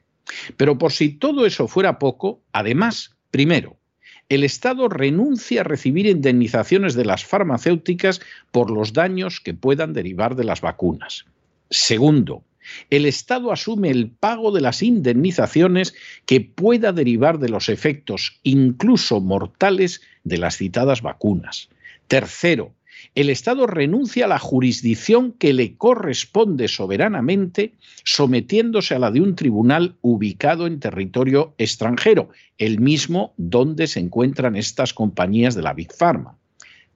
Pero 0.56 0.78
por 0.78 0.92
si 0.92 1.10
todo 1.10 1.46
eso 1.46 1.68
fuera 1.68 1.98
poco, 1.98 2.42
además, 2.52 3.16
primero, 3.30 3.76
el 4.28 4.42
Estado 4.42 4.88
renuncia 4.88 5.60
a 5.60 5.64
recibir 5.64 6.06
indemnizaciones 6.06 6.94
de 6.94 7.04
las 7.04 7.24
farmacéuticas 7.24 8.20
por 8.50 8.70
los 8.70 8.92
daños 8.92 9.40
que 9.40 9.54
puedan 9.54 9.92
derivar 9.92 10.34
de 10.34 10.44
las 10.44 10.60
vacunas. 10.60 11.26
Segundo, 11.70 12.42
el 12.90 13.06
Estado 13.06 13.52
asume 13.52 13.90
el 13.90 14.10
pago 14.10 14.50
de 14.50 14.60
las 14.60 14.82
indemnizaciones 14.82 15.94
que 16.26 16.40
pueda 16.40 16.92
derivar 16.92 17.38
de 17.38 17.48
los 17.48 17.68
efectos, 17.68 18.40
incluso 18.42 19.20
mortales, 19.20 20.02
de 20.24 20.38
las 20.38 20.56
citadas 20.56 21.02
vacunas. 21.02 21.68
Tercero, 22.08 22.74
el 23.14 23.30
Estado 23.30 23.66
renuncia 23.66 24.26
a 24.26 24.28
la 24.28 24.38
jurisdicción 24.38 25.32
que 25.32 25.52
le 25.52 25.76
corresponde 25.76 26.68
soberanamente, 26.68 27.72
sometiéndose 28.04 28.94
a 28.94 28.98
la 28.98 29.10
de 29.10 29.20
un 29.20 29.36
tribunal 29.36 29.96
ubicado 30.02 30.66
en 30.66 30.80
territorio 30.80 31.54
extranjero, 31.58 32.30
el 32.58 32.80
mismo 32.80 33.32
donde 33.36 33.86
se 33.86 34.00
encuentran 34.00 34.56
estas 34.56 34.94
compañías 34.94 35.54
de 35.54 35.62
la 35.62 35.72
Big 35.72 35.92
Pharma. 35.92 36.36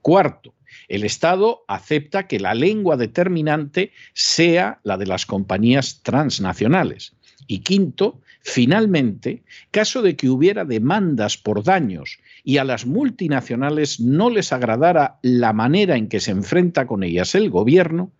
Cuarto, 0.01 0.53
el 0.87 1.03
Estado 1.03 1.63
acepta 1.67 2.27
que 2.27 2.39
la 2.39 2.53
lengua 2.53 2.97
determinante 2.97 3.91
sea 4.13 4.79
la 4.83 4.97
de 4.97 5.05
las 5.05 5.25
compañías 5.25 6.01
transnacionales. 6.03 7.13
Y 7.47 7.59
quinto, 7.59 8.19
finalmente, 8.43 9.43
caso 9.71 10.01
de 10.01 10.15
que 10.15 10.29
hubiera 10.29 10.65
demandas 10.65 11.37
por 11.37 11.63
daños 11.63 12.19
y 12.43 12.57
a 12.57 12.63
las 12.63 12.85
multinacionales 12.85 13.99
no 13.99 14.29
les 14.29 14.51
agradara 14.51 15.19
la 15.21 15.53
manera 15.53 15.95
en 15.95 16.07
que 16.07 16.19
se 16.19 16.31
enfrenta 16.31 16.87
con 16.87 17.03
ellas 17.03 17.35
el 17.35 17.49
gobierno, 17.49 18.11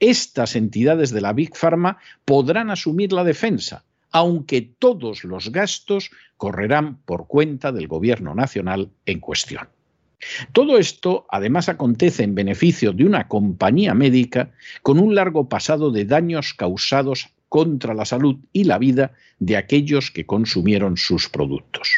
estas 0.00 0.56
entidades 0.56 1.10
de 1.10 1.20
la 1.20 1.32
Big 1.32 1.54
Pharma 1.56 1.98
podrán 2.24 2.70
asumir 2.70 3.12
la 3.12 3.24
defensa, 3.24 3.84
aunque 4.10 4.62
todos 4.62 5.24
los 5.24 5.52
gastos 5.52 6.10
correrán 6.36 6.98
por 7.04 7.26
cuenta 7.26 7.72
del 7.72 7.88
gobierno 7.88 8.34
nacional 8.34 8.90
en 9.06 9.20
cuestión. 9.20 9.68
Todo 10.52 10.78
esto 10.78 11.26
además 11.30 11.68
acontece 11.68 12.24
en 12.24 12.34
beneficio 12.34 12.92
de 12.92 13.04
una 13.04 13.28
compañía 13.28 13.94
médica 13.94 14.50
con 14.82 14.98
un 14.98 15.14
largo 15.14 15.48
pasado 15.48 15.92
de 15.92 16.04
daños 16.04 16.54
causados 16.54 17.30
contra 17.48 17.94
la 17.94 18.04
salud 18.04 18.36
y 18.52 18.64
la 18.64 18.78
vida 18.78 19.12
de 19.38 19.56
aquellos 19.56 20.10
que 20.10 20.26
consumieron 20.26 20.96
sus 20.96 21.28
productos. 21.28 21.88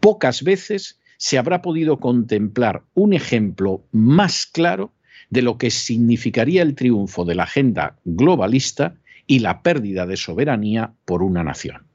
Pocas 0.00 0.42
veces 0.42 0.98
se 1.16 1.38
habrá 1.38 1.62
podido 1.62 1.98
contemplar 2.00 2.82
un 2.94 3.12
ejemplo 3.12 3.84
más 3.92 4.46
claro 4.46 4.92
de 5.30 5.42
lo 5.42 5.58
que 5.58 5.70
significaría 5.70 6.62
el 6.62 6.74
triunfo 6.74 7.24
de 7.24 7.34
la 7.34 7.44
agenda 7.44 7.96
globalista 8.04 8.96
y 9.26 9.38
la 9.38 9.62
pérdida 9.62 10.06
de 10.06 10.16
soberanía 10.16 10.92
por 11.04 11.22
una 11.22 11.42
nación. 11.42 11.86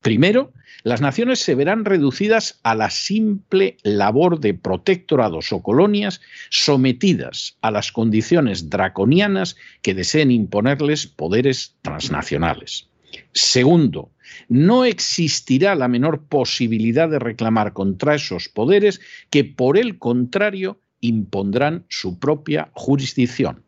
Primero, 0.00 0.52
las 0.84 1.00
naciones 1.00 1.40
se 1.40 1.54
verán 1.54 1.84
reducidas 1.84 2.60
a 2.62 2.74
la 2.74 2.88
simple 2.90 3.78
labor 3.82 4.38
de 4.38 4.54
protectorados 4.54 5.52
o 5.52 5.62
colonias 5.62 6.20
sometidas 6.50 7.56
a 7.62 7.70
las 7.70 7.90
condiciones 7.90 8.70
draconianas 8.70 9.56
que 9.82 9.94
deseen 9.94 10.30
imponerles 10.30 11.06
poderes 11.06 11.74
transnacionales. 11.82 12.88
Segundo, 13.32 14.12
no 14.48 14.84
existirá 14.84 15.74
la 15.74 15.88
menor 15.88 16.22
posibilidad 16.28 17.08
de 17.08 17.18
reclamar 17.18 17.72
contra 17.72 18.14
esos 18.14 18.48
poderes 18.48 19.00
que, 19.30 19.44
por 19.44 19.76
el 19.76 19.98
contrario, 19.98 20.80
impondrán 21.00 21.84
su 21.88 22.18
propia 22.18 22.70
jurisdicción. 22.72 23.64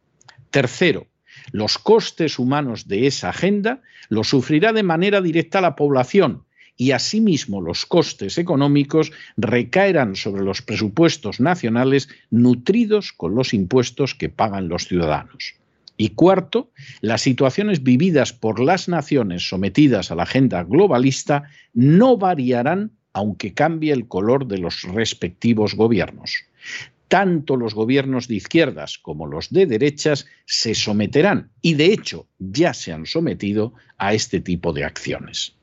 Tercero, 0.50 1.06
los 1.52 1.78
costes 1.78 2.38
humanos 2.38 2.88
de 2.88 3.06
esa 3.06 3.30
agenda 3.30 3.82
los 4.08 4.28
sufrirá 4.28 4.72
de 4.72 4.82
manera 4.82 5.20
directa 5.20 5.60
la 5.60 5.76
población 5.76 6.44
y 6.76 6.92
asimismo 6.92 7.60
los 7.60 7.84
costes 7.84 8.38
económicos 8.38 9.12
recaerán 9.36 10.16
sobre 10.16 10.42
los 10.42 10.62
presupuestos 10.62 11.38
nacionales 11.38 12.08
nutridos 12.30 13.12
con 13.12 13.34
los 13.34 13.52
impuestos 13.52 14.14
que 14.14 14.30
pagan 14.30 14.68
los 14.68 14.86
ciudadanos. 14.86 15.56
Y 15.98 16.10
cuarto, 16.10 16.70
las 17.02 17.20
situaciones 17.20 17.82
vividas 17.82 18.32
por 18.32 18.60
las 18.60 18.88
naciones 18.88 19.46
sometidas 19.46 20.10
a 20.10 20.14
la 20.14 20.22
agenda 20.22 20.62
globalista 20.62 21.50
no 21.74 22.16
variarán 22.16 22.92
aunque 23.12 23.52
cambie 23.52 23.92
el 23.92 24.08
color 24.08 24.46
de 24.46 24.56
los 24.58 24.82
respectivos 24.82 25.74
gobiernos 25.74 26.44
tanto 27.10 27.56
los 27.56 27.74
gobiernos 27.74 28.28
de 28.28 28.36
izquierdas 28.36 28.96
como 28.96 29.26
los 29.26 29.50
de 29.50 29.66
derechas 29.66 30.26
se 30.46 30.76
someterán 30.76 31.50
y 31.60 31.74
de 31.74 31.86
hecho 31.86 32.28
ya 32.38 32.72
se 32.72 32.92
han 32.92 33.04
sometido 33.04 33.74
a 33.98 34.14
este 34.14 34.40
tipo 34.40 34.72
de 34.72 34.84
acciones. 34.84 35.56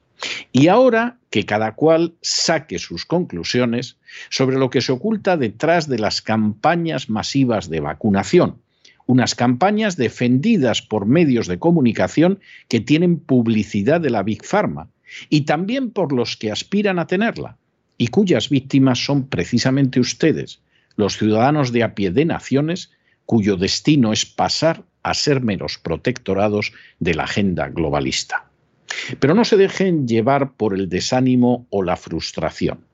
Y 0.51 0.67
ahora 0.67 1.19
que 1.29 1.45
cada 1.45 1.73
cual 1.73 2.15
saque 2.21 2.79
sus 2.79 3.05
conclusiones 3.05 3.95
sobre 4.29 4.57
lo 4.57 4.69
que 4.69 4.81
se 4.81 4.91
oculta 4.91 5.37
detrás 5.37 5.87
de 5.87 5.99
las 5.99 6.21
campañas 6.21 7.09
masivas 7.09 7.69
de 7.69 7.79
vacunación, 7.79 8.57
unas 9.05 9.33
campañas 9.33 9.95
defendidas 9.95 10.81
por 10.81 11.05
medios 11.05 11.47
de 11.47 11.59
comunicación 11.59 12.41
que 12.67 12.81
tienen 12.81 13.19
publicidad 13.19 14.01
de 14.01 14.09
la 14.09 14.21
Big 14.21 14.43
Pharma 14.43 14.89
y 15.29 15.41
también 15.41 15.91
por 15.91 16.11
los 16.11 16.35
que 16.35 16.51
aspiran 16.51 16.99
a 16.99 17.07
tenerla 17.07 17.55
y 17.97 18.09
cuyas 18.09 18.49
víctimas 18.49 18.99
son 18.99 19.27
precisamente 19.27 20.01
ustedes, 20.01 20.59
los 20.97 21.17
ciudadanos 21.17 21.71
de 21.71 21.83
a 21.83 21.95
pie 21.95 22.11
de 22.11 22.25
naciones 22.25 22.91
cuyo 23.25 23.55
destino 23.55 24.11
es 24.11 24.25
pasar 24.25 24.83
a 25.03 25.13
ser 25.13 25.41
menos 25.41 25.77
protectorados 25.77 26.73
de 26.99 27.13
la 27.13 27.23
agenda 27.23 27.69
globalista. 27.69 28.49
Pero 29.19 29.33
no 29.33 29.45
se 29.45 29.57
dejen 29.57 30.07
llevar 30.07 30.53
por 30.53 30.73
el 30.73 30.89
desánimo 30.89 31.67
o 31.69 31.83
la 31.83 31.95
frustración. 31.95 32.85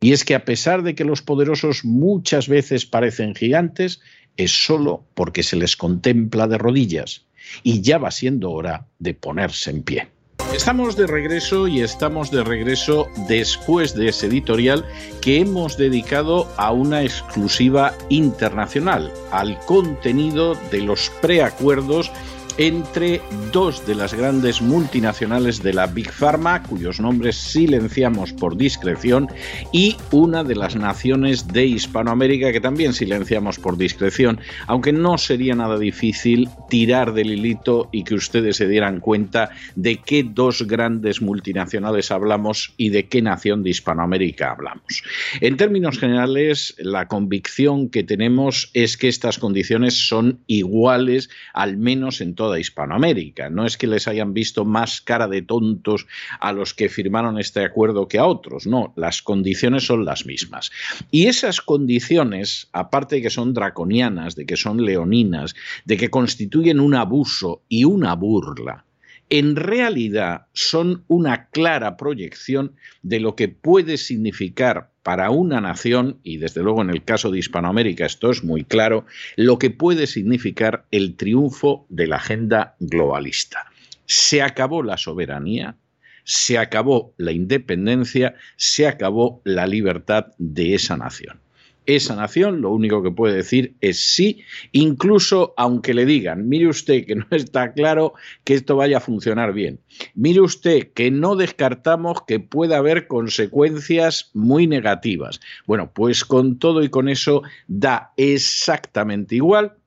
Y 0.00 0.12
es 0.12 0.24
que 0.24 0.34
a 0.34 0.44
pesar 0.44 0.82
de 0.82 0.94
que 0.94 1.04
los 1.04 1.22
poderosos 1.22 1.84
muchas 1.84 2.48
veces 2.48 2.86
parecen 2.86 3.34
gigantes, 3.34 4.00
es 4.36 4.52
solo 4.52 5.04
porque 5.14 5.42
se 5.42 5.56
les 5.56 5.76
contempla 5.76 6.46
de 6.46 6.58
rodillas 6.58 7.26
y 7.62 7.80
ya 7.80 7.98
va 7.98 8.10
siendo 8.10 8.52
hora 8.52 8.86
de 8.98 9.14
ponerse 9.14 9.70
en 9.70 9.82
pie. 9.82 10.08
Estamos 10.52 10.96
de 10.96 11.06
regreso 11.06 11.68
y 11.68 11.82
estamos 11.82 12.30
de 12.30 12.42
regreso 12.42 13.08
después 13.28 13.94
de 13.94 14.08
ese 14.08 14.26
editorial 14.26 14.84
que 15.20 15.40
hemos 15.40 15.76
dedicado 15.76 16.48
a 16.56 16.72
una 16.72 17.02
exclusiva 17.02 17.94
internacional, 18.08 19.12
al 19.30 19.58
contenido 19.60 20.54
de 20.70 20.80
los 20.80 21.10
preacuerdos 21.20 22.10
entre 22.58 23.20
dos 23.52 23.86
de 23.86 23.94
las 23.94 24.12
grandes 24.14 24.60
multinacionales 24.60 25.62
de 25.62 25.72
la 25.72 25.86
Big 25.86 26.10
Pharma, 26.10 26.64
cuyos 26.64 26.98
nombres 26.98 27.36
silenciamos 27.36 28.32
por 28.32 28.56
discreción, 28.56 29.28
y 29.72 29.96
una 30.10 30.42
de 30.42 30.56
las 30.56 30.74
naciones 30.74 31.46
de 31.46 31.66
Hispanoamérica 31.66 32.50
que 32.50 32.60
también 32.60 32.94
silenciamos 32.94 33.60
por 33.60 33.78
discreción, 33.78 34.40
aunque 34.66 34.92
no 34.92 35.18
sería 35.18 35.54
nada 35.54 35.78
difícil 35.78 36.48
tirar 36.68 37.14
del 37.14 37.30
hilito 37.30 37.88
y 37.92 38.02
que 38.02 38.14
ustedes 38.14 38.56
se 38.56 38.66
dieran 38.66 38.98
cuenta 38.98 39.50
de 39.76 39.98
qué 39.98 40.24
dos 40.24 40.66
grandes 40.66 41.22
multinacionales 41.22 42.10
hablamos 42.10 42.74
y 42.76 42.90
de 42.90 43.06
qué 43.06 43.22
nación 43.22 43.62
de 43.62 43.70
Hispanoamérica 43.70 44.50
hablamos. 44.50 45.04
En 45.40 45.56
términos 45.56 45.98
generales, 45.98 46.74
la 46.78 47.06
convicción 47.06 47.88
que 47.88 48.02
tenemos 48.02 48.70
es 48.74 48.96
que 48.96 49.06
estas 49.06 49.38
condiciones 49.38 50.08
son 50.08 50.40
iguales, 50.48 51.30
al 51.54 51.76
menos 51.76 52.20
en 52.20 52.34
todo 52.48 52.56
Hispanoamérica. 52.56 53.50
No 53.50 53.66
es 53.66 53.76
que 53.76 53.86
les 53.86 54.08
hayan 54.08 54.32
visto 54.32 54.64
más 54.64 55.02
cara 55.02 55.28
de 55.28 55.42
tontos 55.42 56.06
a 56.40 56.52
los 56.52 56.72
que 56.72 56.88
firmaron 56.88 57.38
este 57.38 57.62
acuerdo 57.62 58.08
que 58.08 58.18
a 58.18 58.26
otros, 58.26 58.66
no, 58.66 58.94
las 58.96 59.22
condiciones 59.22 59.84
son 59.84 60.06
las 60.06 60.24
mismas. 60.24 60.70
Y 61.10 61.26
esas 61.26 61.60
condiciones, 61.60 62.68
aparte 62.72 63.16
de 63.16 63.22
que 63.22 63.30
son 63.30 63.52
draconianas, 63.52 64.34
de 64.34 64.46
que 64.46 64.56
son 64.56 64.82
leoninas, 64.82 65.54
de 65.84 65.98
que 65.98 66.08
constituyen 66.08 66.80
un 66.80 66.94
abuso 66.94 67.62
y 67.68 67.84
una 67.84 68.14
burla, 68.14 68.86
en 69.28 69.56
realidad 69.56 70.46
son 70.54 71.04
una 71.06 71.48
clara 71.50 71.98
proyección 71.98 72.72
de 73.02 73.20
lo 73.20 73.36
que 73.36 73.48
puede 73.48 73.98
significar 73.98 74.90
para 75.08 75.30
una 75.30 75.62
nación, 75.62 76.18
y 76.22 76.36
desde 76.36 76.62
luego 76.62 76.82
en 76.82 76.90
el 76.90 77.02
caso 77.02 77.30
de 77.30 77.38
Hispanoamérica 77.38 78.04
esto 78.04 78.30
es 78.30 78.44
muy 78.44 78.62
claro, 78.62 79.06
lo 79.36 79.58
que 79.58 79.70
puede 79.70 80.06
significar 80.06 80.84
el 80.90 81.16
triunfo 81.16 81.86
de 81.88 82.08
la 82.08 82.16
agenda 82.16 82.76
globalista. 82.78 83.72
Se 84.04 84.42
acabó 84.42 84.82
la 84.82 84.98
soberanía, 84.98 85.76
se 86.24 86.58
acabó 86.58 87.14
la 87.16 87.32
independencia, 87.32 88.34
se 88.56 88.86
acabó 88.86 89.40
la 89.44 89.66
libertad 89.66 90.26
de 90.36 90.74
esa 90.74 90.98
nación. 90.98 91.40
Esa 91.88 92.14
nación 92.14 92.60
lo 92.60 92.70
único 92.70 93.02
que 93.02 93.10
puede 93.10 93.34
decir 93.34 93.74
es 93.80 94.14
sí, 94.14 94.42
incluso 94.72 95.54
aunque 95.56 95.94
le 95.94 96.04
digan, 96.04 96.46
mire 96.46 96.68
usted 96.68 97.06
que 97.06 97.16
no 97.16 97.26
está 97.30 97.72
claro 97.72 98.12
que 98.44 98.54
esto 98.54 98.76
vaya 98.76 98.98
a 98.98 99.00
funcionar 99.00 99.54
bien. 99.54 99.80
Mire 100.14 100.42
usted 100.42 100.92
que 100.92 101.10
no 101.10 101.34
descartamos 101.34 102.22
que 102.26 102.40
pueda 102.40 102.76
haber 102.76 103.06
consecuencias 103.08 104.30
muy 104.34 104.66
negativas. 104.66 105.40
Bueno, 105.66 105.90
pues 105.94 106.26
con 106.26 106.58
todo 106.58 106.82
y 106.82 106.90
con 106.90 107.08
eso 107.08 107.42
da 107.66 108.12
exactamente 108.16 109.36
igual 109.36 109.77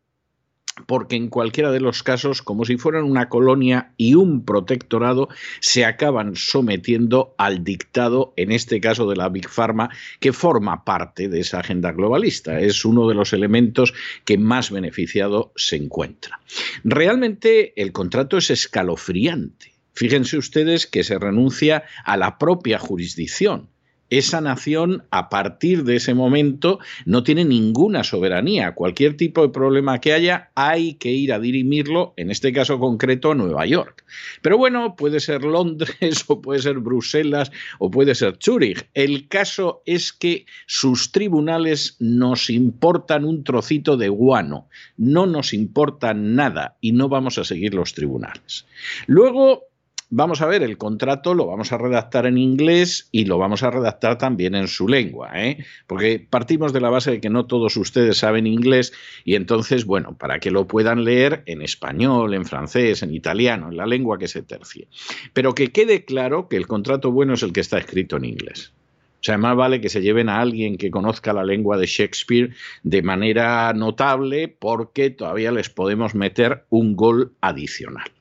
porque 0.86 1.15
en 1.15 1.27
cualquiera 1.27 1.71
de 1.71 1.79
los 1.79 2.03
casos, 2.03 2.41
como 2.41 2.65
si 2.65 2.77
fueran 2.77 3.03
una 3.03 3.29
colonia 3.29 3.91
y 3.97 4.15
un 4.15 4.45
protectorado, 4.45 5.29
se 5.60 5.86
acaban 5.86 6.36
sometiendo 6.36 7.36
al 7.38 7.63
dictado, 7.63 8.34
en 8.38 8.51
este 8.51 8.79
caso 8.79 9.10
de 9.10 9.15
la 9.15 9.29
Big 9.29 9.49
Pharma, 9.49 9.89
que 10.19 10.34
forma 10.34 10.84
parte 10.86 11.27
de 11.27 11.41
esa 11.41 11.60
agenda 11.60 11.91
globalista. 11.91 12.60
Es 12.60 12.86
uno 12.86 13.07
de 13.07 13.15
los 13.15 13.34
elementos 13.34 13.93
que 14.25 14.38
más 14.38 14.71
beneficiado 14.71 15.51
se 15.55 15.75
encuentra. 15.75 16.39
Realmente 16.84 17.73
el 17.81 17.91
contrato 17.91 18.38
es 18.38 18.49
escalofriante. 18.49 19.73
Fíjense 19.93 20.38
ustedes 20.38 20.88
que 20.88 21.03
se 21.03 21.19
renuncia 21.19 21.84
a 22.05 22.15
la 22.15 22.38
propia 22.38 22.79
jurisdicción 22.79 23.67
esa 24.12 24.41
nación 24.41 25.06
a 25.10 25.30
partir 25.30 25.86
de 25.86 25.95
ese 25.95 26.13
momento 26.13 26.80
no 27.06 27.24
tiene 27.24 27.45
ninguna 27.45 28.04
soberanía. 28.04 28.76
Cualquier 28.76 29.17
tipo 29.17 29.41
de 29.41 29.50
problema 29.50 30.00
que 30.00 30.13
haya 30.13 30.52
hay 30.54 30.95
que 30.95 31.12
ir 31.12 31.34
a 31.34 31.39
dirimirlo, 31.39 32.13
en 32.17 32.30
este 32.30 32.52
caso 32.52 32.78
concreto, 32.78 33.34
Nueva 33.34 33.65
York. 33.65 34.04
Pero 34.41 34.58
bueno, 34.58 34.95
puede 34.97 35.21
ser 35.21 35.43
Londres 35.43 36.26
o 36.28 36.41
puede 36.41 36.62
ser 36.62 36.80
Bruselas 36.80 37.52
o 37.80 37.89
puede 37.89 38.13
ser 38.13 38.38
Zúrich. 38.43 38.86
El 38.93 39.30
caso 39.30 39.82
es 39.86 40.12
que 40.12 40.45
sus 40.67 41.13
tribunales 41.13 41.95
nos 42.00 42.50
importan 42.50 43.24
un 43.24 43.45
trocito 43.45 43.95
de 43.95 44.10
guano, 44.10 44.67
no 44.97 45.26
nos 45.26 45.54
importan 45.54 46.36
nada 46.36 46.76
y 46.82 46.91
no 46.91 47.08
vamos 47.08 47.38
a 47.38 47.45
seguir 47.45 47.74
los 47.74 47.93
tribunales. 47.93 48.65
Luego, 49.08 49.70
Vamos 50.13 50.41
a 50.41 50.45
ver, 50.45 50.62
el 50.62 50.78
contrato 50.78 51.34
lo 51.34 51.47
vamos 51.47 51.71
a 51.71 51.78
redactar 51.78 52.26
en 52.26 52.38
inglés 52.38 53.08
y 53.13 53.24
lo 53.24 53.38
vamos 53.38 53.63
a 53.63 53.71
redactar 53.71 54.17
también 54.17 54.56
en 54.56 54.67
su 54.67 54.89
lengua, 54.89 55.32
¿eh? 55.36 55.63
porque 55.88 56.28
partimos 56.30 56.74
de 56.74 56.82
la 56.82 56.89
base 56.89 57.12
de 57.12 57.21
que 57.21 57.30
no 57.30 57.45
todos 57.45 57.78
ustedes 57.78 58.17
saben 58.17 58.45
inglés 58.45 58.91
y 59.24 59.36
entonces, 59.36 59.86
bueno, 59.86 60.17
para 60.17 60.39
que 60.39 60.52
lo 60.52 60.67
puedan 60.67 61.06
leer 61.06 61.43
en 61.45 61.62
español, 61.62 62.34
en 62.34 62.43
francés, 62.43 63.04
en 63.04 63.13
italiano, 63.13 63.69
en 63.69 63.78
la 63.78 63.86
lengua 63.86 64.19
que 64.19 64.28
se 64.28 64.41
tercie. 64.41 64.89
Pero 65.32 65.56
que 65.56 65.71
quede 65.71 66.04
claro 66.04 66.50
que 66.50 66.58
el 66.58 66.67
contrato 66.67 67.10
bueno 67.13 67.36
es 67.36 67.43
el 67.43 67.54
que 67.54 67.62
está 67.62 67.78
escrito 67.78 68.17
en 68.17 68.26
inglés. 68.26 68.74
O 69.21 69.24
sea, 69.24 69.38
más 69.38 69.56
vale 69.56 69.80
que 69.80 69.88
se 69.88 70.02
lleven 70.02 70.28
a 70.28 70.41
alguien 70.41 70.76
que 70.76 70.91
conozca 70.91 71.32
la 71.32 71.45
lengua 71.45 71.78
de 71.78 71.86
Shakespeare 71.86 72.54
de 72.84 73.02
manera 73.02 73.71
notable 73.71 74.50
porque 74.50 75.10
todavía 75.10 75.54
les 75.54 75.69
podemos 75.69 76.15
meter 76.15 76.65
un 76.69 76.97
gol 76.97 77.32
adicional. 77.39 78.12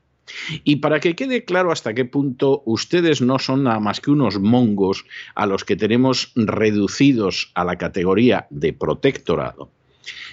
Y 0.64 0.76
para 0.76 1.00
que 1.00 1.14
quede 1.14 1.44
claro 1.44 1.72
hasta 1.72 1.94
qué 1.94 2.04
punto 2.04 2.62
ustedes 2.66 3.20
no 3.20 3.38
son 3.38 3.64
nada 3.64 3.80
más 3.80 4.00
que 4.00 4.10
unos 4.10 4.38
mongos 4.38 5.04
a 5.34 5.46
los 5.46 5.64
que 5.64 5.76
tenemos 5.76 6.32
reducidos 6.34 7.50
a 7.54 7.64
la 7.64 7.76
categoría 7.76 8.46
de 8.50 8.72
protectorado, 8.72 9.70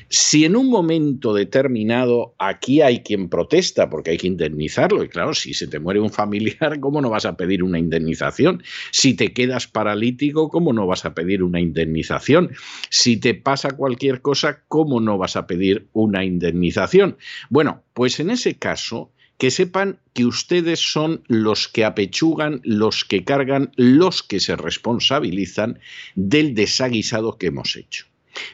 si 0.10 0.46
en 0.46 0.56
un 0.56 0.70
momento 0.70 1.34
determinado 1.34 2.34
aquí 2.40 2.82
hay 2.82 3.02
quien 3.02 3.30
protesta 3.30 3.90
porque 3.90 4.12
hay 4.12 4.18
que 4.18 4.28
indemnizarlo, 4.28 5.04
y 5.04 5.10
claro, 5.10 5.34
si 5.34 5.54
se 5.54 5.68
te 5.68 5.80
muere 5.80 6.00
un 6.00 6.10
familiar, 6.10 6.80
¿cómo 6.80 7.02
no 7.02 7.10
vas 7.10 7.26
a 7.26 7.36
pedir 7.36 7.64
una 7.64 7.80
indemnización? 7.80 8.64
Si 8.92 9.16
te 9.16 9.34
quedas 9.34 9.68
paralítico, 9.68 10.50
¿cómo 10.50 10.74
no 10.74 10.88
vas 10.88 11.06
a 11.06 11.14
pedir 11.14 11.44
una 11.44 11.60
indemnización? 11.60 12.52
Si 12.90 13.18
te 13.18 13.34
pasa 13.34 13.72
cualquier 13.72 14.22
cosa, 14.22 14.64
¿cómo 14.68 15.02
no 15.02 15.18
vas 15.18 15.36
a 15.36 15.48
pedir 15.48 15.88
una 15.94 16.24
indemnización? 16.24 17.18
Bueno, 17.50 17.84
pues 17.94 18.20
en 18.20 18.30
ese 18.30 18.58
caso, 18.58 19.12
que 19.38 19.52
sepan 19.52 20.00
que 20.14 20.26
ustedes 20.26 20.80
son 20.80 21.24
los 21.28 21.68
que 21.68 21.86
apechugan, 21.86 22.62
los 22.64 23.06
que 23.06 23.24
cargan, 23.24 23.72
los 23.76 24.24
que 24.24 24.40
se 24.40 24.56
responsabilizan 24.56 25.80
del 26.16 26.56
desaguisado 26.56 27.38
que 27.38 27.48
hemos 27.48 27.76
hecho. 27.76 28.06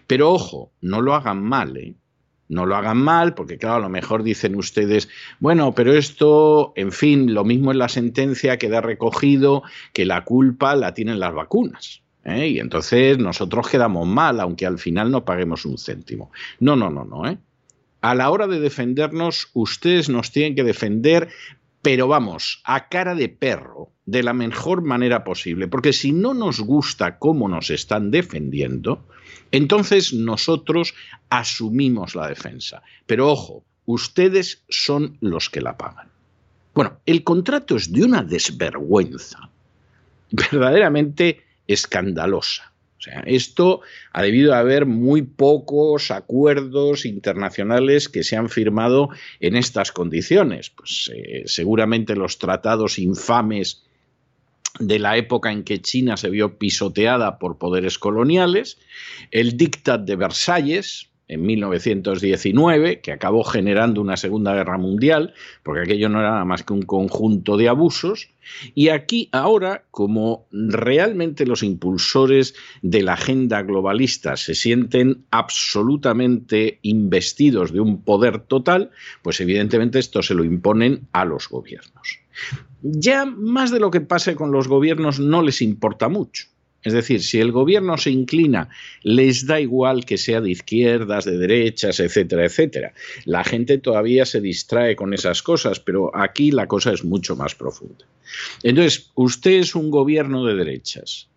Pero 0.08 0.32
ojo, 0.32 0.72
no 0.82 1.02
lo 1.02 1.16
hagan 1.16 1.44
mal, 1.44 1.78
¿eh? 1.78 1.96
No 2.50 2.66
lo 2.66 2.76
hagan 2.76 2.98
mal, 2.98 3.34
porque 3.34 3.58
claro, 3.58 3.78
a 3.78 3.80
lo 3.80 3.90
mejor 3.90 4.22
dicen 4.22 4.56
ustedes, 4.56 5.10
bueno, 5.40 5.74
pero 5.74 5.94
esto, 5.94 6.74
en 6.76 6.92
fin, 6.92 7.34
lo 7.34 7.46
mismo 7.46 7.72
en 7.72 7.80
la 7.80 7.90
sentencia 7.90 8.58
queda 8.58 8.82
recogido 8.82 9.64
que 9.94 10.06
la 10.06 10.24
culpa 10.24 10.76
la 10.76 10.94
tienen 10.94 11.20
las 11.20 11.34
vacunas. 11.34 12.04
¿eh? 12.26 12.50
Y 12.50 12.60
entonces 12.60 13.18
nosotros 13.18 13.70
quedamos 13.70 14.08
mal, 14.08 14.40
aunque 14.40 14.66
al 14.66 14.78
final 14.78 15.10
no 15.10 15.24
paguemos 15.26 15.66
un 15.66 15.78
céntimo. 15.78 16.32
No, 16.60 16.76
no, 16.76 16.90
no, 16.90 17.06
no, 17.06 17.28
¿eh? 17.28 17.38
A 18.04 18.16
la 18.16 18.30
hora 18.30 18.48
de 18.48 18.60
defendernos, 18.60 19.50
ustedes 19.54 20.10
nos 20.10 20.34
tienen 20.34 20.56
que 20.56 20.66
defender, 20.66 21.30
pero 21.82 22.10
vamos, 22.10 22.62
a 22.66 22.90
cara 22.90 23.16
de 23.16 23.30
perro, 23.30 23.92
de 24.06 24.24
la 24.24 24.34
mejor 24.34 24.82
manera 24.82 25.24
posible, 25.24 25.70
porque 25.70 25.94
si 25.94 26.12
no 26.12 26.34
nos 26.34 26.60
gusta 26.60 27.18
cómo 27.18 27.48
nos 27.48 27.70
están 27.70 28.12
defendiendo, 28.12 29.08
entonces 29.52 30.12
nosotros 30.12 30.94
asumimos 31.30 32.14
la 32.14 32.28
defensa. 32.28 32.84
Pero 33.06 33.32
ojo, 33.32 33.64
ustedes 33.86 34.66
son 34.68 35.18
los 35.22 35.50
que 35.50 35.62
la 35.62 35.78
pagan. 35.78 36.10
Bueno, 36.74 37.00
el 37.06 37.24
contrato 37.24 37.78
es 37.78 37.90
de 37.94 38.04
una 38.04 38.22
desvergüenza 38.22 39.50
verdaderamente 40.30 41.42
escandalosa. 41.68 42.73
Sea, 43.04 43.22
esto 43.26 43.82
ha 44.14 44.22
debido 44.22 44.54
haber 44.54 44.86
muy 44.86 45.24
pocos 45.24 46.10
acuerdos 46.10 47.06
internacionales 47.06 48.08
que 48.08 48.24
se 48.24 48.38
han 48.38 48.48
firmado 48.48 49.10
en 49.42 49.58
estas 49.58 49.92
condiciones. 49.92 50.70
Pues 50.70 51.12
eh, 51.14 51.44
seguramente 51.46 52.16
los 52.16 52.40
tratados 52.40 53.00
infames 53.00 53.84
de 54.80 55.00
la 55.00 55.18
época 55.18 55.52
en 55.52 55.66
que 55.66 55.82
China 55.82 56.16
se 56.16 56.30
vio 56.30 56.58
pisoteada 56.58 57.40
por 57.40 57.58
poderes 57.58 58.00
coloniales, 58.00 58.78
el 59.32 59.58
Dictat 59.58 60.02
de 60.06 60.16
Versalles, 60.16 61.10
en 61.34 61.42
1919, 61.44 63.02
que 63.02 63.12
acabó 63.12 63.44
generando 63.44 64.02
una 64.02 64.18
Segunda 64.18 64.54
Guerra 64.54 64.78
Mundial, 64.78 65.34
porque 65.64 65.82
aquello 65.82 66.10
no 66.10 66.20
era 66.20 66.32
nada 66.32 66.46
más 66.46 66.64
que 66.64 66.74
un 66.74 66.84
conjunto 66.84 67.58
de 67.58 67.70
abusos, 67.70 68.30
y 68.76 68.90
aquí 68.90 69.30
ahora, 69.32 69.84
como 69.92 70.46
realmente 70.52 71.46
los 71.46 71.64
impulsores 71.64 72.56
de 72.82 73.04
la 73.04 73.14
agenda 73.14 73.62
globalista 73.62 74.38
se 74.38 74.56
sienten 74.56 75.26
absolutamente 75.32 76.80
investidos 76.82 77.72
de 77.72 77.80
un 77.80 78.02
poder 78.02 78.40
total, 78.40 78.92
pues 79.22 79.40
evidentemente 79.42 80.00
esto 80.00 80.22
se 80.22 80.34
lo 80.34 80.44
imponen 80.44 81.08
a 81.12 81.26
los 81.26 81.50
gobiernos. 81.50 82.20
Ya 82.82 83.26
más 83.26 83.72
de 83.72 83.80
lo 83.80 83.92
que 83.92 84.02
pase 84.02 84.36
con 84.36 84.52
los 84.52 84.68
gobiernos 84.68 85.20
no 85.20 85.42
les 85.42 85.62
importa 85.62 86.10
mucho 86.10 86.53
es 86.84 86.94
decir, 86.94 87.22
si 87.24 87.40
el 87.40 87.52
gobierno 87.52 87.98
se 87.98 88.12
inclina, 88.12 88.70
les 89.04 89.46
da 89.46 89.60
igual 89.60 90.06
que 90.06 90.18
sea 90.18 90.42
de 90.42 90.52
izquierdas, 90.52 91.26
de 91.26 91.38
derechas, 91.38 92.00
etcétera, 92.00 92.46
etcétera. 92.46 92.94
La 93.26 93.44
gente 93.44 93.78
todavía 93.78 94.26
se 94.26 94.42
distrae 94.42 94.96
con 94.96 95.14
esas 95.14 95.42
cosas, 95.42 95.80
pero 95.80 96.16
aquí 96.16 96.52
la 96.52 96.68
cosa 96.68 96.92
es 96.92 97.04
mucho 97.06 97.36
más 97.36 97.56
profunda. 97.56 98.06
Entonces, 98.64 99.12
usted 99.16 99.52
es 99.52 99.76
un 99.76 99.92
gobierno 99.92 100.46
de 100.46 100.56
derechas 100.56 101.30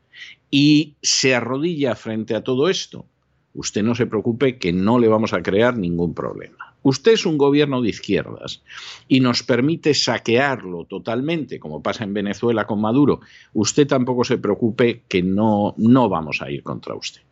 y 0.51 0.95
se 1.03 1.35
arrodilla 1.35 1.95
frente 1.95 2.35
a 2.35 2.43
todo 2.43 2.69
esto. 2.69 3.07
Usted 3.55 3.83
no 3.83 3.95
se 3.95 4.07
preocupe 4.07 4.59
que 4.59 4.73
no 4.73 4.99
le 4.99 5.09
vamos 5.09 5.33
a 5.33 5.43
crear 5.43 5.77
ningún 5.77 6.15
problema. 6.15 6.66
Usted 6.87 7.14
es 7.14 7.27
un 7.27 7.37
gobierno 7.37 7.83
de 7.83 7.88
izquierdas 7.88 8.62
y 9.09 9.18
nos 9.18 9.42
permite 9.42 9.92
saquearlo 9.92 10.85
totalmente, 10.85 11.59
como 11.59 11.83
pasa 11.83 12.05
en 12.05 12.14
Venezuela 12.14 12.64
con 12.64 12.81
Maduro. 12.81 13.22
Usted 13.55 13.88
tampoco 13.88 14.22
se 14.22 14.38
preocupe 14.38 15.03
que 15.09 15.20
no, 15.20 15.75
no 15.79 16.09
vamos 16.09 16.42
a 16.42 16.49
ir 16.49 16.62
contra 16.62 16.94
usted. 16.94 17.22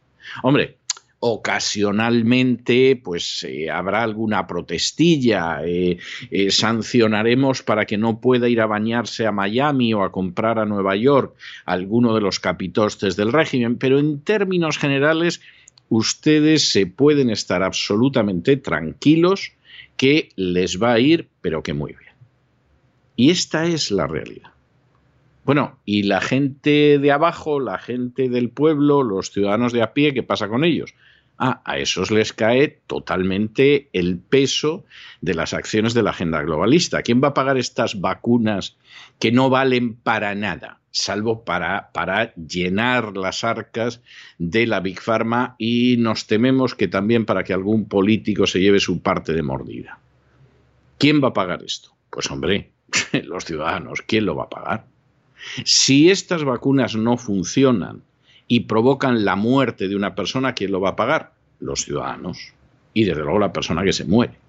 Hombre, 0.42 0.78
ocasionalmente 1.20 3.00
pues 3.02 3.46
eh, 3.48 3.70
habrá 3.70 4.02
alguna 4.02 4.44
protestilla, 4.48 5.64
eh, 5.64 5.98
eh, 6.32 6.50
sancionaremos 6.50 7.62
para 7.62 7.86
que 7.86 7.96
no 7.96 8.20
pueda 8.20 8.48
ir 8.48 8.60
a 8.60 8.66
bañarse 8.66 9.24
a 9.24 9.30
Miami 9.30 9.94
o 9.94 10.02
a 10.02 10.10
comprar 10.10 10.58
a 10.58 10.66
Nueva 10.66 10.96
York 10.96 11.36
alguno 11.64 12.12
de 12.16 12.22
los 12.22 12.40
capitostes 12.40 13.14
del 13.14 13.32
régimen, 13.32 13.78
pero 13.78 14.00
en 14.00 14.20
términos 14.20 14.78
generales 14.78 15.40
ustedes 15.88 16.70
se 16.70 16.86
pueden 16.86 17.30
estar 17.30 17.62
absolutamente 17.62 18.56
tranquilos 18.56 19.52
que 19.96 20.30
les 20.36 20.82
va 20.82 20.92
a 20.92 21.00
ir, 21.00 21.28
pero 21.40 21.62
que 21.62 21.74
muy 21.74 21.92
bien. 21.92 22.12
Y 23.16 23.30
esta 23.30 23.66
es 23.66 23.90
la 23.90 24.06
realidad. 24.06 24.50
Bueno, 25.44 25.78
y 25.84 26.04
la 26.04 26.20
gente 26.20 26.98
de 26.98 27.12
abajo, 27.12 27.60
la 27.60 27.78
gente 27.78 28.28
del 28.28 28.48
pueblo, 28.48 29.02
los 29.02 29.30
ciudadanos 29.30 29.72
de 29.72 29.82
a 29.82 29.92
pie, 29.92 30.14
¿qué 30.14 30.22
pasa 30.22 30.48
con 30.48 30.64
ellos? 30.64 30.94
Ah, 31.36 31.60
a 31.64 31.78
esos 31.78 32.10
les 32.10 32.32
cae 32.32 32.80
totalmente 32.86 33.88
el 33.92 34.18
peso 34.18 34.84
de 35.20 35.34
las 35.34 35.52
acciones 35.52 35.92
de 35.92 36.02
la 36.02 36.10
agenda 36.10 36.40
globalista. 36.42 37.02
¿Quién 37.02 37.22
va 37.22 37.28
a 37.28 37.34
pagar 37.34 37.58
estas 37.58 38.00
vacunas 38.00 38.76
que 39.18 39.32
no 39.32 39.50
valen 39.50 39.94
para 39.96 40.34
nada? 40.34 40.80
Salvo 40.94 41.44
para, 41.44 41.90
para 41.92 42.32
llenar 42.36 43.16
las 43.16 43.42
arcas 43.42 44.00
de 44.38 44.66
la 44.66 44.78
Big 44.78 45.00
Pharma 45.00 45.56
y 45.58 45.96
nos 45.98 46.28
tememos 46.28 46.76
que 46.76 46.86
también 46.86 47.26
para 47.26 47.42
que 47.42 47.52
algún 47.52 47.86
político 47.86 48.46
se 48.46 48.60
lleve 48.60 48.78
su 48.78 49.02
parte 49.02 49.32
de 49.32 49.42
mordida. 49.42 49.98
¿Quién 50.96 51.22
va 51.22 51.28
a 51.28 51.32
pagar 51.32 51.64
esto? 51.64 51.90
Pues 52.10 52.30
hombre, 52.30 52.70
los 53.24 53.44
ciudadanos, 53.44 54.02
¿quién 54.02 54.24
lo 54.24 54.36
va 54.36 54.44
a 54.44 54.48
pagar? 54.48 54.86
Si 55.64 56.10
estas 56.10 56.44
vacunas 56.44 56.94
no 56.94 57.16
funcionan 57.16 58.02
y 58.46 58.60
provocan 58.60 59.24
la 59.24 59.34
muerte 59.34 59.88
de 59.88 59.96
una 59.96 60.14
persona, 60.14 60.54
¿quién 60.54 60.70
lo 60.70 60.80
va 60.80 60.90
a 60.90 60.96
pagar? 60.96 61.32
Los 61.58 61.84
ciudadanos. 61.84 62.52
Y 62.94 63.02
desde 63.02 63.22
luego 63.22 63.40
la 63.40 63.52
persona 63.52 63.82
que 63.82 63.92
se 63.92 64.04
muere. 64.04 64.43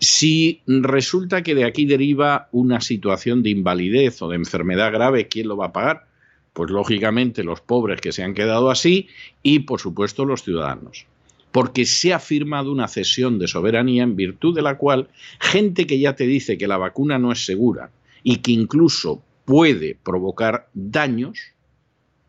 Si 0.00 0.62
resulta 0.66 1.42
que 1.42 1.54
de 1.54 1.64
aquí 1.64 1.84
deriva 1.84 2.48
una 2.52 2.80
situación 2.80 3.42
de 3.42 3.50
invalidez 3.50 4.22
o 4.22 4.28
de 4.28 4.36
enfermedad 4.36 4.92
grave, 4.92 5.28
¿quién 5.28 5.48
lo 5.48 5.56
va 5.56 5.66
a 5.66 5.72
pagar? 5.72 6.06
Pues 6.52 6.70
lógicamente 6.70 7.42
los 7.42 7.60
pobres 7.60 8.00
que 8.00 8.12
se 8.12 8.22
han 8.22 8.34
quedado 8.34 8.70
así 8.70 9.08
y 9.42 9.60
por 9.60 9.80
supuesto 9.80 10.24
los 10.24 10.42
ciudadanos. 10.42 11.06
Porque 11.50 11.84
se 11.84 12.12
ha 12.12 12.20
firmado 12.20 12.70
una 12.70 12.86
cesión 12.86 13.38
de 13.38 13.48
soberanía 13.48 14.04
en 14.04 14.14
virtud 14.14 14.54
de 14.54 14.62
la 14.62 14.78
cual 14.78 15.08
gente 15.40 15.86
que 15.86 15.98
ya 15.98 16.14
te 16.14 16.26
dice 16.26 16.58
que 16.58 16.68
la 16.68 16.76
vacuna 16.76 17.18
no 17.18 17.32
es 17.32 17.44
segura 17.44 17.90
y 18.22 18.36
que 18.36 18.52
incluso 18.52 19.22
puede 19.44 19.96
provocar 20.04 20.68
daños, 20.74 21.38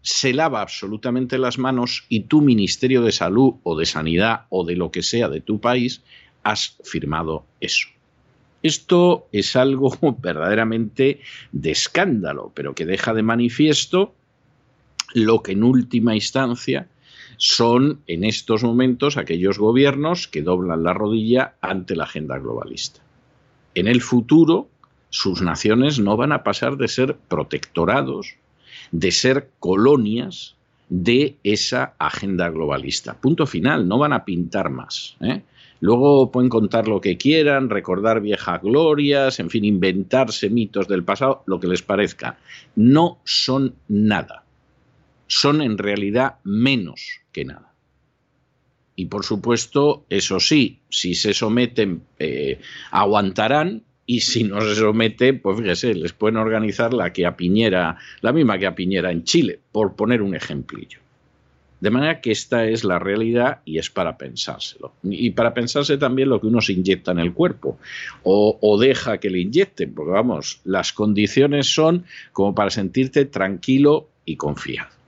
se 0.02 0.34
lava 0.34 0.62
absolutamente 0.62 1.38
las 1.38 1.60
manos 1.60 2.06
y 2.10 2.22
tu 2.22 2.42
Ministerio 2.42 3.02
de 3.02 3.12
Salud 3.12 3.56
o 3.64 3.78
de 3.78 3.86
Sanidad 3.86 4.46
o 4.50 4.64
de 4.64 4.76
lo 4.76 4.90
que 4.90 5.04
sea 5.04 5.28
de 5.28 5.42
tu 5.42 5.60
país 5.60 6.02
has 6.44 6.78
firmado 6.84 7.46
eso. 7.60 7.88
Esto 8.62 9.28
es 9.32 9.56
algo 9.56 9.98
verdaderamente 10.22 11.22
de 11.52 11.72
escándalo, 11.72 12.52
pero 12.54 12.76
que 12.76 12.86
deja 12.86 13.14
de 13.14 13.24
manifiesto 13.24 14.14
lo 15.14 15.42
que 15.42 15.54
en 15.54 15.64
última 15.64 16.14
instancia 16.16 16.88
son 17.38 18.02
en 18.08 18.26
estos 18.26 18.64
momentos 18.64 19.18
aquellos 19.18 19.58
gobiernos 19.58 20.28
que 20.28 20.42
doblan 20.42 20.84
la 20.84 20.94
rodilla 20.94 21.56
ante 21.62 21.96
la 21.96 22.04
agenda 22.04 22.38
globalista. 22.38 23.02
En 23.76 23.88
el 23.88 24.02
futuro, 24.02 24.68
sus 25.10 25.42
naciones 25.42 26.00
no 26.00 26.18
van 26.18 26.34
a 26.34 26.44
pasar 26.44 26.76
de 26.76 26.88
ser 26.88 27.16
protectorados, 27.16 28.36
de 28.92 29.12
ser 29.12 29.50
colonias 29.60 30.56
de 30.90 31.38
esa 31.44 31.94
agenda 31.98 32.50
globalista. 32.50 33.14
Punto 33.14 33.46
final, 33.46 33.88
no 33.88 33.98
van 34.00 34.12
a 34.12 34.26
pintar 34.26 34.70
más. 34.70 35.16
¿eh? 35.22 35.42
Luego 35.82 36.32
pueden 36.32 36.50
contar 36.50 36.88
lo 36.88 37.00
que 37.00 37.18
quieran, 37.18 37.70
recordar 37.70 38.22
viejas 38.22 38.62
glorias, 38.62 39.40
en 39.40 39.50
fin, 39.50 39.64
inventarse 39.64 40.50
mitos 40.50 40.88
del 40.88 41.04
pasado, 41.04 41.44
lo 41.46 41.60
que 41.60 41.68
les 41.68 41.82
parezca. 41.82 42.38
No 42.76 43.20
son 43.24 43.76
nada. 43.88 44.44
Son 45.28 45.62
en 45.62 45.78
realidad 45.78 46.36
menos 46.44 47.22
que 47.32 47.46
nada. 47.46 47.74
Y 48.96 49.06
por 49.06 49.24
supuesto, 49.24 50.06
eso 50.10 50.42
sí, 50.42 50.80
si 50.90 51.16
se 51.16 51.34
someten, 51.34 52.02
eh, 52.20 52.60
aguantarán, 52.92 53.84
y 54.06 54.22
si 54.22 54.44
no 54.44 54.60
se 54.60 54.74
somete, 54.74 55.36
pues 55.36 55.60
fíjese, 55.60 55.94
les 55.94 56.14
pueden 56.14 56.38
organizar 56.38 56.96
la 56.96 57.14
que 57.14 57.28
a 57.28 57.38
la 58.22 58.34
misma 58.34 58.58
que 58.58 58.66
a 58.66 58.74
Piñera 58.74 59.12
en 59.12 59.24
Chile, 59.24 59.60
por 59.72 59.96
poner 59.96 60.24
un 60.24 60.34
ejemplillo. 60.34 61.00
De 61.80 61.90
manera 61.90 62.22
que 62.22 62.32
esta 62.32 62.66
es 62.66 62.84
la 62.84 63.00
realidad 63.00 63.60
y 63.66 63.78
es 63.78 63.90
para 63.90 64.18
pensárselo. 64.18 64.94
Y 65.04 65.32
para 65.32 65.54
pensarse 65.54 65.98
también 65.98 66.30
lo 66.30 66.42
que 66.42 66.48
uno 66.48 66.62
se 66.62 66.74
inyecta 66.74 67.12
en 67.12 67.20
el 67.20 67.34
cuerpo 67.34 67.78
o, 68.24 68.78
deja 68.80 69.18
que 69.18 69.30
le 69.30 69.40
inyecten, 69.40 69.94
porque 69.94 70.12
vamos, 70.12 70.62
las 70.64 70.94
condiciones 70.94 71.74
son 71.74 72.06
como 72.34 72.54
para 72.54 72.70
sentirte 72.70 73.26
tranquilo 73.26 74.10
y 74.26 74.36
confiado. 74.36 74.99